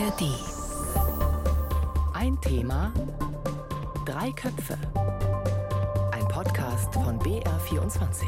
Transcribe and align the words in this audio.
ARD. 0.00 0.22
Ein 2.14 2.40
Thema, 2.40 2.90
drei 4.06 4.30
Köpfe. 4.30 4.78
Ein 6.12 6.26
Podcast 6.28 6.94
von 6.94 7.18
BR24. 7.18 8.24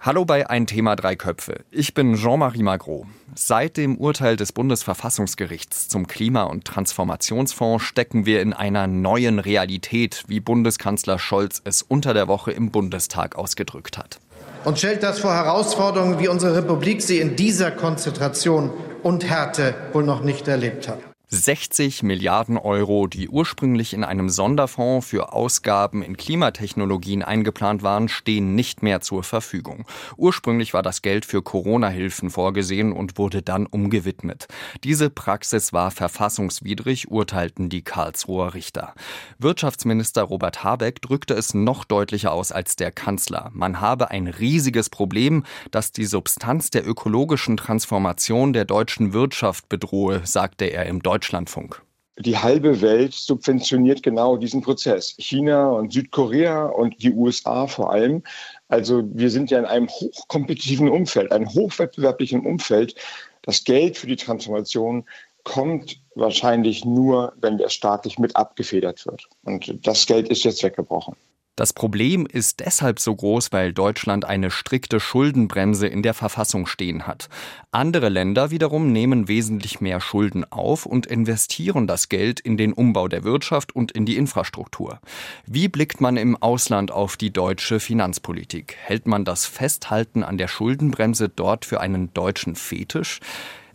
Hallo 0.00 0.24
bei 0.24 0.48
Ein 0.48 0.66
Thema 0.66 0.96
Drei 0.96 1.16
Köpfe. 1.16 1.64
Ich 1.70 1.92
bin 1.92 2.14
Jean-Marie 2.14 2.62
Magro. 2.62 3.06
Seit 3.34 3.76
dem 3.76 3.98
Urteil 3.98 4.36
des 4.36 4.52
Bundesverfassungsgerichts 4.52 5.88
zum 5.88 6.06
Klima- 6.06 6.44
und 6.44 6.64
Transformationsfonds 6.64 7.84
stecken 7.84 8.24
wir 8.24 8.40
in 8.40 8.52
einer 8.54 8.86
neuen 8.86 9.40
Realität, 9.40 10.24
wie 10.26 10.40
Bundeskanzler 10.40 11.18
Scholz 11.18 11.60
es 11.64 11.82
unter 11.82 12.14
der 12.14 12.28
Woche 12.28 12.52
im 12.52 12.70
Bundestag 12.70 13.36
ausgedrückt 13.36 13.98
hat. 13.98 14.20
Und 14.64 14.78
stellt 14.78 15.02
das 15.02 15.18
vor 15.18 15.34
Herausforderungen, 15.34 16.18
wie 16.18 16.28
unsere 16.28 16.56
Republik 16.56 17.02
sie 17.02 17.20
in 17.20 17.36
dieser 17.36 17.70
Konzentration 17.70 18.70
und 19.02 19.28
Härte 19.28 19.74
wohl 19.92 20.04
noch 20.04 20.22
nicht 20.22 20.48
erlebt 20.48 20.88
hat. 20.88 21.13
60 21.28 22.02
Milliarden 22.02 22.58
Euro, 22.58 23.06
die 23.06 23.28
ursprünglich 23.28 23.94
in 23.94 24.04
einem 24.04 24.28
Sonderfonds 24.28 25.06
für 25.06 25.32
Ausgaben 25.32 26.02
in 26.02 26.16
Klimatechnologien 26.16 27.22
eingeplant 27.22 27.82
waren, 27.82 28.08
stehen 28.08 28.54
nicht 28.54 28.82
mehr 28.82 29.00
zur 29.00 29.24
Verfügung. 29.24 29.86
Ursprünglich 30.16 30.74
war 30.74 30.82
das 30.82 31.00
Geld 31.00 31.24
für 31.24 31.42
Corona-Hilfen 31.42 32.30
vorgesehen 32.30 32.92
und 32.92 33.16
wurde 33.16 33.40
dann 33.42 33.66
umgewidmet. 33.66 34.48
Diese 34.84 35.08
Praxis 35.08 35.72
war 35.72 35.90
verfassungswidrig, 35.90 37.10
urteilten 37.10 37.70
die 37.70 37.82
Karlsruher 37.82 38.52
Richter. 38.52 38.94
Wirtschaftsminister 39.38 40.22
Robert 40.22 40.62
Habeck 40.62 41.00
drückte 41.00 41.34
es 41.34 41.54
noch 41.54 41.84
deutlicher 41.84 42.32
aus 42.32 42.52
als 42.52 42.76
der 42.76 42.92
Kanzler. 42.92 43.50
Man 43.54 43.80
habe 43.80 44.10
ein 44.10 44.26
riesiges 44.26 44.90
Problem, 44.90 45.44
das 45.70 45.90
die 45.90 46.04
Substanz 46.06 46.70
der 46.70 46.86
ökologischen 46.86 47.56
Transformation 47.56 48.52
der 48.52 48.66
deutschen 48.66 49.14
Wirtschaft 49.14 49.68
bedrohe, 49.70 50.20
sagte 50.24 50.66
er 50.66 50.86
im 50.86 51.02
Deutschen 51.02 51.13
Deutschlandfunk. 51.14 51.80
Die 52.18 52.38
halbe 52.38 52.80
Welt 52.80 53.14
subventioniert 53.14 54.02
genau 54.02 54.36
diesen 54.36 54.62
Prozess. 54.62 55.14
China 55.16 55.70
und 55.70 55.92
Südkorea 55.92 56.66
und 56.66 57.00
die 57.04 57.12
USA 57.12 57.68
vor 57.68 57.92
allem. 57.92 58.24
Also 58.66 59.04
wir 59.12 59.30
sind 59.30 59.52
ja 59.52 59.60
in 59.60 59.64
einem 59.64 59.88
hochkompetitiven 59.88 60.88
Umfeld, 60.88 61.30
einem 61.30 61.48
hochwettbewerblichen 61.48 62.44
Umfeld. 62.44 62.96
Das 63.42 63.62
Geld 63.62 63.96
für 63.96 64.08
die 64.08 64.16
Transformation 64.16 65.04
kommt 65.44 66.00
wahrscheinlich 66.16 66.84
nur, 66.84 67.32
wenn 67.40 67.58
der 67.58 67.68
staatlich 67.68 68.18
mit 68.18 68.34
abgefedert 68.34 69.06
wird. 69.06 69.28
Und 69.44 69.86
das 69.86 70.06
Geld 70.06 70.28
ist 70.28 70.42
jetzt 70.42 70.64
weggebrochen. 70.64 71.14
Das 71.56 71.72
Problem 71.72 72.26
ist 72.26 72.58
deshalb 72.58 72.98
so 72.98 73.14
groß, 73.14 73.52
weil 73.52 73.72
Deutschland 73.72 74.24
eine 74.24 74.50
strikte 74.50 74.98
Schuldenbremse 74.98 75.86
in 75.86 76.02
der 76.02 76.12
Verfassung 76.12 76.66
stehen 76.66 77.06
hat. 77.06 77.28
Andere 77.70 78.08
Länder 78.08 78.50
wiederum 78.50 78.90
nehmen 78.90 79.28
wesentlich 79.28 79.80
mehr 79.80 80.00
Schulden 80.00 80.44
auf 80.50 80.84
und 80.84 81.06
investieren 81.06 81.86
das 81.86 82.08
Geld 82.08 82.40
in 82.40 82.56
den 82.56 82.72
Umbau 82.72 83.06
der 83.06 83.22
Wirtschaft 83.22 83.74
und 83.74 83.92
in 83.92 84.04
die 84.04 84.16
Infrastruktur. 84.16 84.98
Wie 85.46 85.68
blickt 85.68 86.00
man 86.00 86.16
im 86.16 86.36
Ausland 86.36 86.90
auf 86.90 87.16
die 87.16 87.32
deutsche 87.32 87.78
Finanzpolitik? 87.78 88.76
Hält 88.80 89.06
man 89.06 89.24
das 89.24 89.46
Festhalten 89.46 90.24
an 90.24 90.38
der 90.38 90.48
Schuldenbremse 90.48 91.28
dort 91.28 91.64
für 91.64 91.80
einen 91.80 92.12
deutschen 92.14 92.56
Fetisch? 92.56 93.20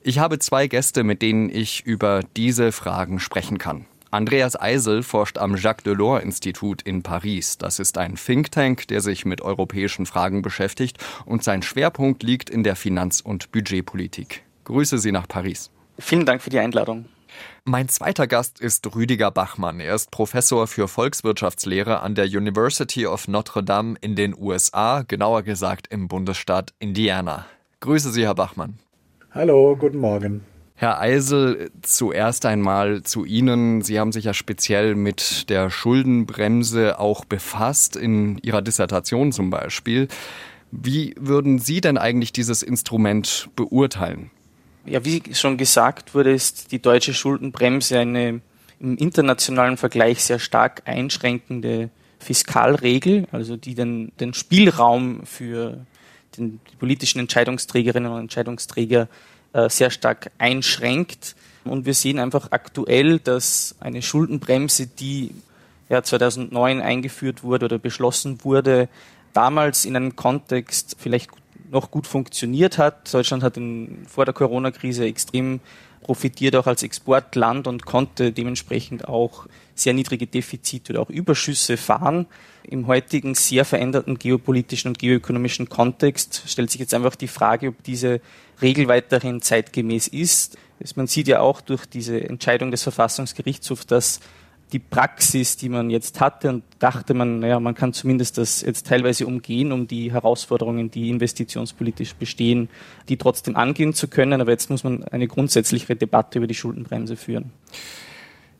Ich 0.02 0.20
habe 0.20 0.40
zwei 0.40 0.68
Gäste, 0.68 1.06
mit 1.06 1.22
denen 1.22 1.50
ich 1.50 1.86
über 1.86 2.24
diese 2.36 2.74
Fragen 2.74 3.20
sprechen 3.20 3.58
kann. 3.58 3.86
Andreas 4.12 4.60
Eisel 4.60 5.04
forscht 5.04 5.38
am 5.38 5.56
Jacques 5.56 5.84
Delors 5.84 6.24
Institut 6.24 6.82
in 6.82 7.04
Paris. 7.04 7.60
Das 7.60 7.78
ist 7.78 7.98
ein 8.00 8.16
Think 8.16 8.52
Tank, 8.52 8.88
der 8.88 9.02
sich 9.02 9.24
mit 9.24 9.42
europäischen 9.42 10.08
Fragen 10.08 10.42
beschäftigt 10.42 10.98
und 11.26 11.44
sein 11.44 11.62
Schwerpunkt 11.62 12.24
liegt 12.24 12.50
in 12.50 12.64
der 12.64 12.76
Finanz- 12.76 13.22
und 13.22 13.52
Budgetpolitik. 13.52 14.44
Grüße 14.64 14.98
Sie 14.98 15.11
nach 15.11 15.28
Paris. 15.28 15.70
Vielen 16.00 16.26
Dank 16.26 16.42
für 16.42 16.50
die 16.50 16.58
Einladung. 16.58 17.06
Mein 17.66 17.88
zweiter 17.88 18.26
Gast 18.26 18.60
ist 18.60 18.95
Rüdiger 18.95 19.30
Bachmann. 19.30 19.80
Er 19.80 19.94
ist 19.94 20.10
Professor 20.10 20.66
für 20.66 20.88
Volkswirtschaftslehre 20.88 22.00
an 22.00 22.16
der 22.16 22.26
University 22.26 23.06
of 23.06 23.28
Notre 23.28 23.64
Dame 23.64 23.95
in 24.02 24.16
den 24.16 24.36
USA, 24.36 25.04
genauer 25.04 25.44
gesagt 25.44 25.86
im 25.92 26.08
Bundesstaat 26.08 26.73
Indiana. 26.80 27.45
Grüße 27.80 28.12
Sie, 28.12 28.23
Herr 28.23 28.33
Bachmann. 28.33 28.80
Hallo, 29.32 29.76
guten 29.78 30.00
Morgen. 30.00 30.44
Herr 30.82 30.98
Eisel, 31.02 31.72
zuerst 31.82 32.45
einmal 32.45 33.04
zu 33.04 33.26
Ihnen. 33.26 33.82
Sie 33.82 34.00
haben 34.00 34.14
sich 34.14 34.23
ja 34.23 34.34
speziell 34.34 34.95
mit 34.95 35.50
der 35.50 35.70
Schuldenbremse 35.70 36.98
auch 36.98 37.26
befasst, 37.26 37.98
in 37.98 38.38
Ihrer 38.38 38.62
Dissertation 38.62 39.34
zum 39.34 39.50
Beispiel. 39.50 40.08
Wie 40.72 41.16
würden 41.20 41.60
Sie 41.60 41.82
denn 41.82 41.98
eigentlich 41.98 42.32
dieses 42.32 42.64
Instrument 42.64 43.50
beurteilen? 43.58 44.32
Ja, 44.86 45.04
wie 45.04 45.22
schon 45.34 45.58
gesagt 45.58 46.16
wurde, 46.16 46.32
ist 46.32 46.72
die 46.72 46.82
deutsche 46.82 47.14
Schuldenbremse 47.14 48.00
eine 48.00 48.39
im 48.80 48.95
internationalen 48.95 49.76
Vergleich 49.76 50.23
sehr 50.23 50.39
stark 50.39 50.84
einschränkende 50.86 51.89
Fiskalregel, 52.20 53.28
also 53.34 53.58
die 53.58 53.76
den, 53.76 54.14
den 54.22 54.34
Spielraum 54.34 55.26
für 55.26 55.86
den, 56.38 56.62
die 56.72 56.78
politischen 56.78 57.20
Entscheidungsträgerinnen 57.20 58.10
und 58.10 58.22
Entscheidungsträger 58.22 59.10
sehr 59.67 59.89
stark 59.89 60.32
einschränkt. 60.37 61.36
Und 61.65 61.86
wir 61.86 61.93
sehen 61.93 62.20
einfach 62.20 62.52
aktuell, 62.52 63.20
dass 63.20 63.76
eine 63.80 64.02
Schuldenbremse, 64.02 64.87
die 64.87 65.32
ja 65.89 66.04
2009 66.04 66.82
eingeführt 66.82 67.43
wurde 67.43 67.65
oder 67.65 67.80
beschlossen 67.80 68.43
wurde, 68.43 68.89
damals 69.33 69.86
in 69.86 69.95
einem 69.95 70.15
Kontext 70.15 70.95
vielleicht 70.99 71.32
noch 71.71 71.92
gut 71.92 72.08
funktioniert 72.08 72.77
hat. 72.77 73.14
Deutschland 73.14 73.43
hat 73.43 73.58
in, 73.58 74.05
vor 74.08 74.26
der 74.26 74.33
Corona-Krise 74.33 75.05
extrem 75.05 75.59
profitiert 76.09 76.55
auch 76.55 76.65
als 76.65 76.81
Exportland 76.81 77.67
und 77.67 77.86
konnte 77.86 78.31
dementsprechend 78.31 79.08
auch 79.08 79.45
sehr 79.75 79.93
niedrige 79.93 80.25
Defizite 80.25 80.92
oder 80.92 81.03
auch 81.03 81.11
Überschüsse 81.11 81.77
fahren. 81.77 82.25
Im 82.64 82.87
heutigen 82.87 83.36
sehr 83.36 83.64
veränderten 83.64 84.17
geopolitischen 84.17 84.89
und 84.89 84.97
geoökonomischen 84.97 85.70
Kontext 85.70 86.42
stellt 86.47 86.71
sich 86.71 86.80
jetzt 86.80 86.95
einfach 86.95 87.15
die 87.15 87.27
Frage, 87.27 87.67
ob 87.67 87.83
diese 87.83 88.21
Regel 88.59 88.87
weiterhin 88.87 89.43
zeitgemäß 89.43 90.08
ist. 90.08 90.58
Man 90.95 91.05
sieht 91.05 91.27
ja 91.27 91.42
auch 91.42 91.61
durch 91.61 91.86
diese 91.86 92.27
Entscheidung 92.27 92.71
des 92.71 92.81
Verfassungsgerichtshofs, 92.81 93.86
dass 93.86 94.20
die 94.72 94.80
Praxis, 94.80 95.58
die 95.58 95.70
man 95.70 95.90
jetzt 95.90 96.22
hatte 96.22 96.50
und 96.50 96.64
dachte 96.80 97.14
man, 97.14 97.40
naja, 97.40 97.60
man 97.60 97.76
kann 97.76 97.94
zumindest 97.94 98.38
das 98.38 98.62
jetzt 98.62 98.88
teilweise 98.88 99.26
umgehen, 99.26 99.72
um 99.72 99.88
die 99.88 100.12
Herausforderungen, 100.12 100.92
die 100.92 101.10
investitionspolitisch 101.10 102.14
bestehen, 102.14 102.70
die 103.10 103.18
trotzdem 103.18 103.56
angehen 103.56 103.94
zu 103.94 104.08
können. 104.08 104.42
Aber 104.42 104.52
jetzt 104.52 104.70
muss 104.70 104.84
man 104.84 105.04
eine 105.06 105.28
grundsätzlichere 105.28 105.96
Debatte 105.96 106.38
über 106.38 106.48
die 106.48 106.54
Schuldenbremse 106.54 107.16
führen. 107.16 107.52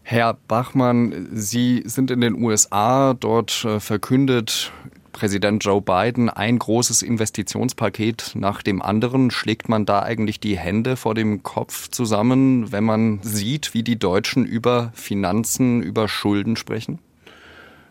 Herr 0.02 0.38
Bachmann, 0.48 1.28
Sie 1.34 1.84
sind 1.86 2.10
in 2.10 2.22
den 2.22 2.42
USA. 2.42 3.14
Dort 3.14 3.64
äh, 3.64 3.80
verkündet 3.80 4.72
Präsident 5.12 5.64
Joe 5.64 5.82
Biden 5.82 6.30
ein 6.30 6.60
großes 6.60 7.02
Investitionspaket 7.02 8.32
nach 8.36 8.62
dem 8.62 8.82
anderen. 8.82 9.32
Schlägt 9.32 9.70
man 9.70 9.86
da 9.86 10.02
eigentlich 10.02 10.40
die 10.40 10.58
Hände 10.58 10.96
vor 10.96 11.16
dem 11.16 11.44
Kopf 11.44 11.90
zusammen, 11.90 12.72
wenn 12.72 12.84
man 12.84 13.20
sieht, 13.22 13.74
wie 13.74 13.84
die 13.84 14.00
Deutschen 14.00 14.46
über 14.46 14.92
Finanzen, 14.94 15.82
über 15.82 16.08
Schulden 16.08 16.56
sprechen? 16.56 17.00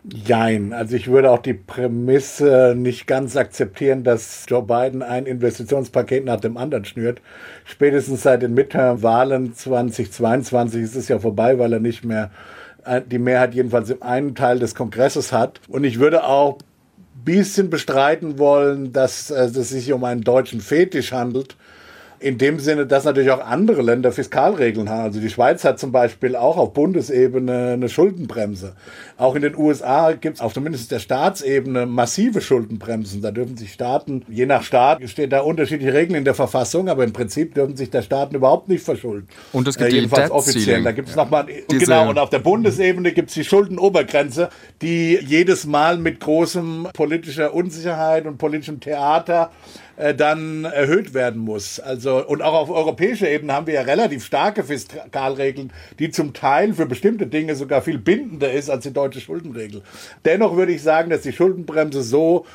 Jein. 0.03 0.71
Also 0.73 0.95
ich 0.95 1.07
würde 1.09 1.29
auch 1.29 1.41
die 1.41 1.53
Prämisse 1.53 2.73
nicht 2.75 3.05
ganz 3.05 3.35
akzeptieren, 3.35 4.03
dass 4.03 4.45
Joe 4.47 4.63
Biden 4.63 5.03
ein 5.03 5.25
Investitionspaket 5.25 6.23
nach 6.25 6.39
dem 6.39 6.57
anderen 6.57 6.85
schnürt. 6.85 7.21
Spätestens 7.65 8.23
seit 8.23 8.41
den 8.41 8.53
Midterm-Wahlen 8.53 9.53
2022 9.53 10.81
ist 10.81 10.95
es 10.95 11.09
ja 11.09 11.19
vorbei, 11.19 11.59
weil 11.59 11.73
er 11.73 11.79
nicht 11.79 12.05
mehr 12.05 12.31
äh, 12.85 13.01
die 13.05 13.19
Mehrheit 13.19 13.53
jedenfalls 13.53 13.89
im 13.89 14.01
einen 14.01 14.35
Teil 14.35 14.59
des 14.59 14.73
Kongresses 14.73 15.33
hat. 15.33 15.59
Und 15.67 15.83
ich 15.83 15.99
würde 15.99 16.23
auch 16.23 16.59
bisschen 17.23 17.69
bestreiten 17.69 18.37
wollen, 18.37 18.93
dass 18.93 19.31
äh, 19.31 19.45
es 19.45 19.69
sich 19.69 19.91
um 19.93 20.03
einen 20.03 20.21
deutschen 20.21 20.61
Fetisch 20.61 21.11
handelt 21.11 21.55
in 22.19 22.37
dem 22.37 22.59
Sinne, 22.59 22.85
dass 22.85 23.05
natürlich 23.05 23.31
auch 23.31 23.45
andere 23.45 23.81
Länder 23.81 24.11
Fiskalregeln 24.11 24.89
haben. 24.89 25.03
Also 25.03 25.19
die 25.19 25.29
Schweiz 25.29 25.63
hat 25.63 25.79
zum 25.79 25.91
Beispiel 25.91 26.35
auch 26.35 26.57
auf 26.57 26.73
Bundesebene 26.73 27.73
eine 27.73 27.89
Schuldenbremse. 27.89 28.75
Auch 29.17 29.35
in 29.35 29.41
den 29.41 29.57
USA 29.57 30.11
gibt 30.11 30.35
es 30.35 30.41
auf 30.41 30.53
zumindest 30.53 30.91
der 30.91 30.99
Staatsebene 30.99 31.85
massive 31.85 32.41
Schuldenbremsen. 32.41 33.21
Da 33.21 33.31
dürfen 33.31 33.57
sich 33.57 33.71
Staaten, 33.73 34.25
je 34.27 34.45
nach 34.45 34.63
Staat 34.63 35.01
stehen 35.09 35.29
da 35.29 35.41
unterschiedliche 35.41 35.93
Regeln 35.93 36.15
in 36.15 36.25
der 36.25 36.35
Verfassung, 36.35 36.89
aber 36.89 37.03
im 37.03 37.13
Prinzip 37.13 37.53
dürfen 37.55 37.77
sich 37.77 37.89
der 37.89 38.01
Staaten 38.01 38.35
überhaupt 38.35 38.67
nicht 38.67 38.83
verschulden. 38.83 39.27
Und 39.53 39.67
es 39.67 39.77
gibt 39.77 39.91
äh, 39.91 39.95
jedenfalls 39.95 40.31
offiziell. 40.31 40.83
Da 40.83 40.91
gibt 40.91 41.09
es 41.09 41.15
nochmal, 41.15 41.45
genau, 41.67 42.09
und 42.09 42.19
auf 42.19 42.29
der 42.29 42.39
Bundesebene 42.39 43.11
gibt 43.13 43.29
es 43.29 43.35
die 43.35 43.43
Schuldenobergrenze, 43.43 44.49
die 44.81 45.17
jedes 45.25 45.65
Mal 45.65 45.97
mit 45.97 46.19
großem 46.19 46.87
politischer 46.93 47.53
Unsicherheit 47.53 48.25
und 48.25 48.37
politischem 48.37 48.79
Theater 48.79 49.51
äh, 49.99 50.15
dann 50.15 50.63
erhöht 50.63 51.13
werden 51.13 51.41
muss. 51.41 51.79
Also 51.79 52.25
und 52.25 52.41
auch 52.41 52.53
auf 52.53 52.69
europäischer 52.69 53.29
Ebene 53.29 53.51
haben 53.51 53.67
wir 53.67 53.73
ja 53.73 53.81
relativ 53.81 54.23
starke 54.23 54.63
Fiskalregeln, 54.63 55.73
die 55.99 56.09
zum 56.09 56.33
Teil 56.33 56.73
für 56.73 56.85
bestimmte 56.85 57.27
Dinge 57.27 57.55
sogar 57.55 57.81
viel 57.81 57.97
bindender 57.97 58.51
ist 58.51 58.69
als 58.69 58.83
die 58.83 58.93
deutsche 58.93 59.19
Schuldenregel. 59.19 59.83
Dennoch 60.23 60.55
würde 60.55 60.71
ich 60.71 60.81
sagen, 60.81 61.09
dass 61.09 61.21
die 61.21 61.33
Schuldenbremse 61.33 62.01
so 62.01 62.45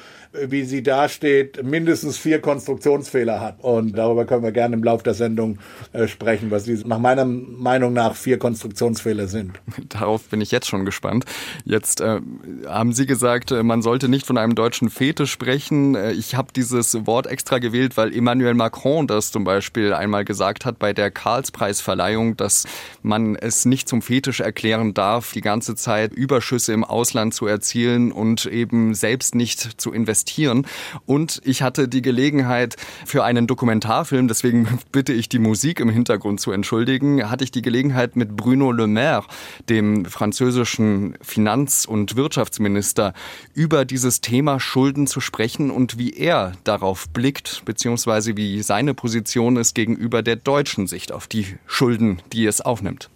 wie 0.43 0.65
sie 0.65 0.83
dasteht, 0.83 1.63
mindestens 1.63 2.19
vier 2.19 2.41
Konstruktionsfehler 2.41 3.41
hat. 3.41 3.63
Und 3.63 3.97
darüber 3.97 4.25
können 4.25 4.43
wir 4.43 4.53
gerne 4.53 4.75
im 4.75 4.83
Laufe 4.83 5.05
der 5.05 5.15
Sendung 5.15 5.59
äh, 5.93 6.09
sprechen, 6.09 6.51
was 6.51 6.65
diese 6.65 6.87
nach 6.89 6.99
meiner 6.99 7.25
Meinung 7.25 7.93
nach 7.93 8.17
vier 8.17 8.39
Konstruktionsfehler 8.39 9.29
sind. 9.29 9.53
Darauf 9.89 10.25
bin 10.25 10.41
ich 10.41 10.51
jetzt 10.51 10.67
schon 10.67 10.85
gespannt. 10.85 11.25
Jetzt 11.65 12.01
äh, 12.01 12.21
haben 12.67 12.93
Sie 12.93 13.07
gesagt, 13.07 13.53
äh, 13.53 13.63
man 13.63 13.83
sollte 13.83 14.09
nicht 14.09 14.27
von 14.27 14.37
einem 14.37 14.55
deutschen 14.55 14.91
Fetisch 14.91 15.31
sprechen. 15.31 15.95
Äh, 15.95 16.13
ich 16.13 16.35
habe 16.35 16.53
dieses 16.55 17.07
Wort 17.07 17.27
extra 17.27 17.59
gewählt, 17.59 17.97
weil 17.97 18.15
Emmanuel 18.15 18.55
Macron 18.55 19.07
das 19.07 19.31
zum 19.31 19.45
Beispiel 19.45 19.93
einmal 19.93 20.25
gesagt 20.25 20.65
hat 20.65 20.79
bei 20.79 20.93
der 20.93 21.11
Karlspreisverleihung, 21.11 22.37
dass 22.37 22.65
man 23.03 23.37
es 23.37 23.65
nicht 23.65 23.89
zum 23.89 24.03
Fetisch 24.03 24.41
erklären 24.41 24.95
darf, 24.95 25.33
die 25.33 25.41
ganze 25.41 25.77
Zeit 25.77 26.13
Überschüsse 26.13 26.73
im 26.73 26.83
Ausland 26.83 27.35
zu 27.35 27.47
erzielen 27.47 28.11
und 28.11 28.47
eben 28.47 28.95
selbst 28.95 29.35
nicht 29.35 29.81
zu 29.81 29.93
investieren 29.93 30.24
investieren. 30.25 30.67
Und 31.07 31.41
ich 31.45 31.63
hatte 31.63 31.89
die 31.89 32.03
Gelegenheit 32.03 32.77
für 33.05 33.25
einen 33.25 33.47
Dokumentarfilm, 33.47 34.29
deswegen 34.29 34.79
bitte 34.93 35.13
ich 35.13 35.29
die 35.29 35.39
Musik 35.39 35.81
im 35.81 35.91
Hintergrund 35.91 36.41
zu 36.41 36.51
entschuldigen, 36.51 37.31
hatte 37.31 37.45
ich 37.45 37.51
die 37.51 37.63
Gelegenheit 37.63 38.17
mit 38.17 38.37
Bruno 38.37 38.73
Le 38.73 38.87
Maire, 38.87 39.25
dem 39.69 40.05
französischen 40.07 41.17
Finanz- 41.21 41.85
und 41.85 42.17
Wirtschaftsminister, 42.17 43.13
über 43.55 43.85
dieses 43.85 44.21
Thema 44.21 44.61
Schulden 44.61 45.07
zu 45.07 45.21
sprechen 45.21 45.71
und 45.71 45.99
wie 45.99 46.13
er 46.15 46.53
darauf 46.65 47.09
blickt, 47.11 47.63
beziehungsweise 47.65 48.37
wie 48.37 48.63
seine 48.63 48.95
Position 48.95 49.57
ist 49.57 49.75
gegenüber 49.75 50.23
der 50.23 50.37
deutschen 50.37 50.87
Sicht 50.87 51.13
auf 51.13 51.27
die 51.27 51.47
Schulden, 51.67 52.23
die 52.33 52.47
es 52.47 52.61
aufnimmt. 52.61 53.11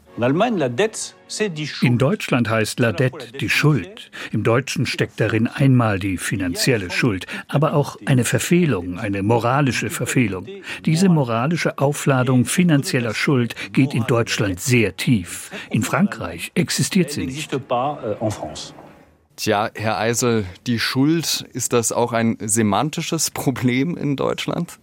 In 1.83 1.99
Deutschland 1.99 2.49
heißt 2.49 2.81
La 2.81 2.91
Dette 2.91 3.39
die 3.39 3.49
Schuld. 3.49 4.11
Im 4.33 4.43
Deutschen 4.43 4.85
steckt 4.85 5.21
darin 5.21 5.47
einmal 5.47 6.01
die 6.01 6.19
finanzielle 6.19 6.91
Schuld, 6.91 7.27
aber 7.47 7.75
auch 7.75 7.97
eine 8.05 8.25
Verfehlung, 8.25 8.99
eine 8.99 9.23
moralische 9.23 9.91
Verfehlung. 9.91 10.47
Diese 10.85 11.09
moralische 11.09 11.79
Aufladung 11.79 12.47
finanzieller 12.47 13.15
Schuld 13.15 13.55
geht 13.73 13.95
in 13.95 14.05
Deutschland 14.09 14.59
sehr 14.59 14.97
tief. 14.97 15.53
In 15.71 15.83
Frankreich 15.83 16.51
existiert 16.55 17.13
sie 17.13 17.27
nicht. 17.27 17.57
Tja, 19.37 19.71
Herr 19.77 19.99
Eisel, 19.99 20.47
die 20.67 20.81
Schuld, 20.81 21.47
ist 21.53 21.73
das 21.73 21.93
auch 21.93 22.13
ein 22.13 22.39
semantisches 22.41 23.31
Problem 23.31 23.97
in 23.97 24.17
Deutschland? 24.17 24.81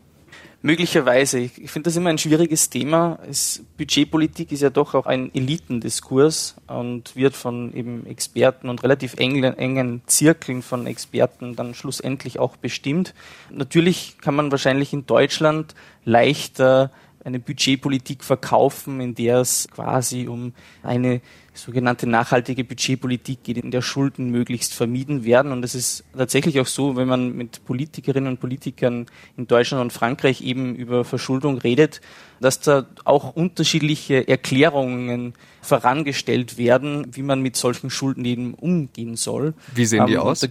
Möglicherweise. 0.66 1.38
Ich 1.38 1.70
finde 1.70 1.90
das 1.90 1.96
immer 1.96 2.10
ein 2.10 2.18
schwieriges 2.18 2.72
Thema. 2.72 3.20
Es, 3.30 3.64
Budgetpolitik 3.78 4.52
ist 4.52 4.64
ja 4.64 4.72
doch 4.72 4.96
auch 4.96 5.06
ein 5.06 5.30
Elitendiskurs 5.36 6.56
und 6.66 7.16
wird 7.16 7.36
von 7.36 7.72
eben 7.72 8.08
Experten 8.08 8.68
und 8.70 8.82
relativ 8.82 9.14
engen, 9.18 9.56
engen 9.60 10.02
Zirkeln 10.08 10.64
von 10.64 10.88
Experten 10.88 11.56
dann 11.56 11.76
schlussendlich 11.76 12.40
auch 12.40 12.58
bestimmt. 12.58 13.14
Natürlich 13.52 14.18
kann 14.22 14.34
man 14.34 14.50
wahrscheinlich 14.50 14.92
in 14.92 15.06
Deutschland 15.06 15.76
leichter 16.04 16.90
eine 17.24 17.40
Budgetpolitik 17.40 18.24
verkaufen, 18.24 19.02
in 19.02 19.14
der 19.14 19.42
es 19.42 19.68
quasi 19.68 20.28
um 20.28 20.54
eine 20.82 21.22
sogenannte 21.58 22.08
nachhaltige 22.08 22.64
Budgetpolitik 22.64 23.44
geht, 23.44 23.58
in 23.58 23.72
der 23.72 23.82
Schulden 23.82 24.30
möglichst 24.30 24.74
vermieden 24.74 25.24
werden. 25.24 25.52
Und 25.52 25.64
es 25.64 25.76
ist 25.76 26.04
tatsächlich 26.16 26.60
auch 26.60 26.68
so, 26.68 26.96
wenn 26.96 27.08
man 27.08 27.36
mit 27.36 27.66
Politikerinnen 27.66 28.30
und 28.30 28.40
Politikern 28.40 29.08
in 29.38 29.48
Deutschland 29.48 29.82
und 29.82 29.94
Frankreich 29.94 30.42
eben 30.42 30.76
über 30.76 31.06
Verschuldung 31.06 31.58
redet, 31.58 32.02
dass 32.40 32.60
da 32.60 32.86
auch 33.06 33.36
unterschiedliche 33.36 34.28
Erklärungen 34.28 35.34
vorangestellt 35.62 36.58
werden, 36.58 37.08
wie 37.12 37.24
man 37.24 37.42
mit 37.42 37.56
solchen 37.56 37.90
Schulden 37.90 38.26
eben 38.26 38.54
umgehen 38.54 39.16
soll. 39.16 39.54
Wie 39.74 39.86
sehen 39.86 40.06
die 40.08 40.14
ähm, 40.14 40.20
aus? 40.20 40.48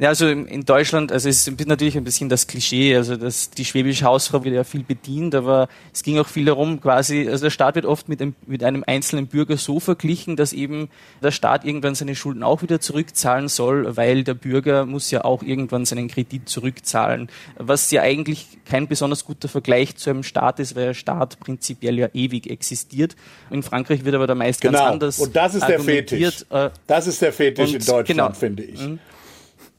Ja, 0.00 0.10
also 0.10 0.28
in 0.28 0.64
Deutschland, 0.64 1.10
also 1.10 1.28
es 1.28 1.48
ist 1.48 1.66
natürlich 1.66 1.96
ein 1.96 2.04
bisschen 2.04 2.28
das 2.28 2.46
Klischee, 2.46 2.94
also 2.94 3.16
dass 3.16 3.50
die 3.50 3.64
schwäbische 3.64 4.04
Hausfrau 4.04 4.44
wird 4.44 4.54
ja 4.54 4.62
viel 4.62 4.84
bedient, 4.84 5.34
aber 5.34 5.68
es 5.92 6.04
ging 6.04 6.20
auch 6.20 6.28
viel 6.28 6.44
darum, 6.44 6.80
quasi, 6.80 7.28
also 7.28 7.46
der 7.46 7.50
Staat 7.50 7.74
wird 7.74 7.84
oft 7.84 8.08
mit 8.08 8.22
einem, 8.22 8.36
mit 8.46 8.62
einem 8.62 8.84
einzelnen 8.86 9.26
Bürger 9.26 9.56
so 9.56 9.80
verglichen, 9.80 10.36
dass 10.36 10.52
eben 10.52 10.88
der 11.20 11.32
Staat 11.32 11.64
irgendwann 11.64 11.96
seine 11.96 12.14
Schulden 12.14 12.44
auch 12.44 12.62
wieder 12.62 12.80
zurückzahlen 12.80 13.48
soll, 13.48 13.96
weil 13.96 14.22
der 14.22 14.34
Bürger 14.34 14.86
muss 14.86 15.10
ja 15.10 15.24
auch 15.24 15.42
irgendwann 15.42 15.84
seinen 15.84 16.06
Kredit 16.06 16.48
zurückzahlen, 16.48 17.28
was 17.56 17.90
ja 17.90 18.02
eigentlich 18.02 18.46
kein 18.66 18.86
besonders 18.86 19.24
guter 19.24 19.48
Vergleich 19.48 19.96
zu 19.96 20.10
einem 20.10 20.22
Staat 20.22 20.60
ist, 20.60 20.76
weil 20.76 20.86
der 20.86 20.94
Staat 20.94 21.40
prinzipiell 21.40 21.98
ja 21.98 22.08
ewig 22.14 22.48
existiert. 22.48 23.16
In 23.50 23.64
Frankreich 23.64 24.04
wird 24.04 24.14
aber 24.14 24.28
da 24.28 24.36
meist 24.36 24.60
genau. 24.60 24.78
ganz 24.78 24.90
anders 24.92 25.18
Und 25.18 25.34
das 25.34 25.56
ist 25.56 25.66
der 25.66 25.80
Fetisch. 25.80 26.44
Äh, 26.50 26.70
das 26.86 27.08
ist 27.08 27.20
der 27.20 27.32
Fetisch 27.32 27.72
in 27.72 27.78
Deutschland, 27.80 28.06
genau. 28.06 28.32
finde 28.32 28.62
ich. 28.62 28.80
Mhm. 28.80 29.00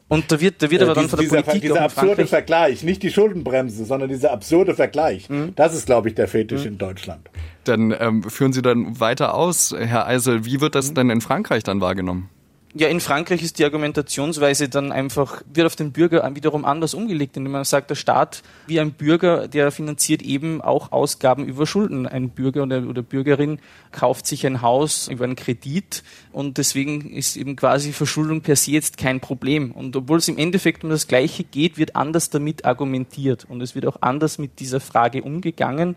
Und 0.10 0.32
da 0.32 0.42
wird, 0.42 0.62
da 0.62 0.70
wird 0.70 0.82
äh, 0.82 0.86
aber 0.86 0.96
dann 0.96 1.08
von 1.08 1.20
der 1.20 1.30
dieser, 1.30 1.44
Politik 1.44 1.62
dieser 1.62 1.82
absurde 1.82 2.26
Vergleich, 2.26 2.84
nicht 2.84 3.04
die 3.04 3.12
Schuldenbremse, 3.12 3.86
sondern 3.86 4.10
dieser 4.10 4.32
absurde 4.32 4.74
Vergleich. 4.74 5.30
Mhm. 5.30 5.54
Das 5.56 5.74
ist, 5.74 5.86
glaube 5.86 6.10
ich, 6.10 6.16
der 6.16 6.28
Fetisch 6.28 6.62
mhm. 6.62 6.68
in 6.68 6.78
Deutschland. 6.80 7.30
Dann 7.64 7.96
ähm, 7.98 8.24
führen 8.24 8.52
Sie 8.52 8.64
dann 8.64 9.00
weiter 9.00 9.36
aus, 9.36 9.74
Herr 9.78 10.08
Eisel. 10.08 10.46
Wie 10.46 10.62
wird 10.62 10.74
das 10.74 10.90
mhm. 10.90 10.96
denn 10.96 11.10
in 11.12 11.22
Frankreich 11.22 11.64
dann 11.64 11.80
wahrgenommen? 11.80 12.30
Ja, 12.76 12.88
in 12.88 13.00
Frankreich 13.00 13.42
ist 13.42 13.58
die 13.58 13.66
Argumentationsweise 13.66 14.70
dann 14.70 14.92
einfach, 14.92 15.42
wird 15.52 15.66
auf 15.66 15.76
den 15.76 15.92
Bürger 15.92 16.30
wiederum 16.36 16.66
anders 16.66 16.94
umgelegt, 16.94 17.36
indem 17.36 17.54
man 17.54 17.64
sagt, 17.64 17.90
der 17.90 17.96
Staat 17.96 18.44
wie 18.68 18.80
ein 18.80 18.92
Bürger, 18.92 19.48
der 19.48 19.72
finanziert 19.72 20.22
eben 20.22 20.62
auch 20.62 20.92
Ausgaben 20.92 21.46
über 21.46 21.66
Schulden. 21.66 22.06
Ein 22.06 22.30
Bürger 22.30 22.62
oder, 22.62 23.02
Bürgerin 23.02 23.58
kauft 23.92 24.28
sich 24.28 24.46
ein 24.46 24.62
Haus 24.62 25.08
über 25.08 25.24
einen 25.24 25.36
Kredit 25.36 26.04
und 26.32 26.60
deswegen 26.60 27.10
ist 27.10 27.38
eben 27.38 27.56
quasi 27.56 27.92
Verschuldung 27.92 28.42
per 28.42 28.56
se 28.56 28.70
jetzt 28.70 29.00
kein 29.00 29.20
Problem. 29.20 29.72
Und 29.72 29.96
obwohl 29.96 30.20
es 30.20 30.28
im 30.28 30.38
Endeffekt 30.38 30.84
um 30.84 30.92
das 30.92 31.08
Gleiche 31.08 31.44
geht, 31.44 31.80
wird 31.80 31.96
anders 31.96 32.30
damit 32.30 32.66
argumentiert 32.66 33.48
und 33.50 33.62
es 33.62 33.74
wird 33.74 33.88
auch 33.88 33.98
anders 34.02 34.38
mit 34.38 34.60
dieser 34.60 34.80
Frage 34.80 35.24
umgegangen. 35.24 35.96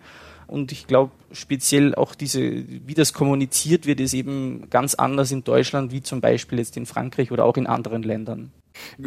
Und 0.52 0.70
ich 0.70 0.87
glaube, 0.87 1.12
speziell 1.32 1.94
auch 1.94 2.14
diese, 2.14 2.40
wie 2.43 2.93
das 2.93 3.14
kommuniziert 3.14 3.87
wird, 3.87 4.00
ist 4.00 4.12
eben 4.12 4.69
ganz 4.69 4.94
anders 4.94 5.32
in 5.32 5.44
Deutschland 5.44 5.93
wie 5.93 6.02
zum 6.02 6.20
Beispiel 6.20 6.58
jetzt 6.58 6.76
in 6.76 6.84
Frankreich 6.84 7.32
oder 7.32 7.46
auch 7.46 7.56
in 7.56 7.66
anderen 7.66 8.02
Ländern. 8.02 8.52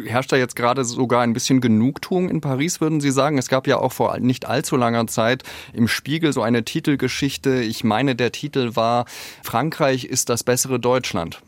Herrscht 0.06 0.32
da 0.32 0.36
jetzt 0.36 0.56
gerade 0.56 0.84
sogar 0.84 1.22
ein 1.22 1.34
bisschen 1.34 1.60
Genugtuung 1.60 2.28
in 2.30 2.40
Paris, 2.40 2.80
würden 2.80 3.00
Sie 3.00 3.12
sagen? 3.12 3.38
Es 3.38 3.48
gab 3.48 3.68
ja 3.68 3.78
auch 3.78 3.92
vor 3.92 4.18
nicht 4.18 4.46
allzu 4.46 4.76
langer 4.76 5.06
Zeit 5.06 5.44
im 5.72 5.86
Spiegel 5.86 6.32
so 6.32 6.42
eine 6.42 6.64
Titelgeschichte. 6.64 7.62
Ich 7.62 7.84
meine, 7.84 8.16
der 8.16 8.32
Titel 8.32 8.74
war 8.74 9.04
Frankreich 9.44 10.04
ist 10.04 10.28
das 10.28 10.42
bessere 10.42 10.80
Deutschland. 10.80 11.42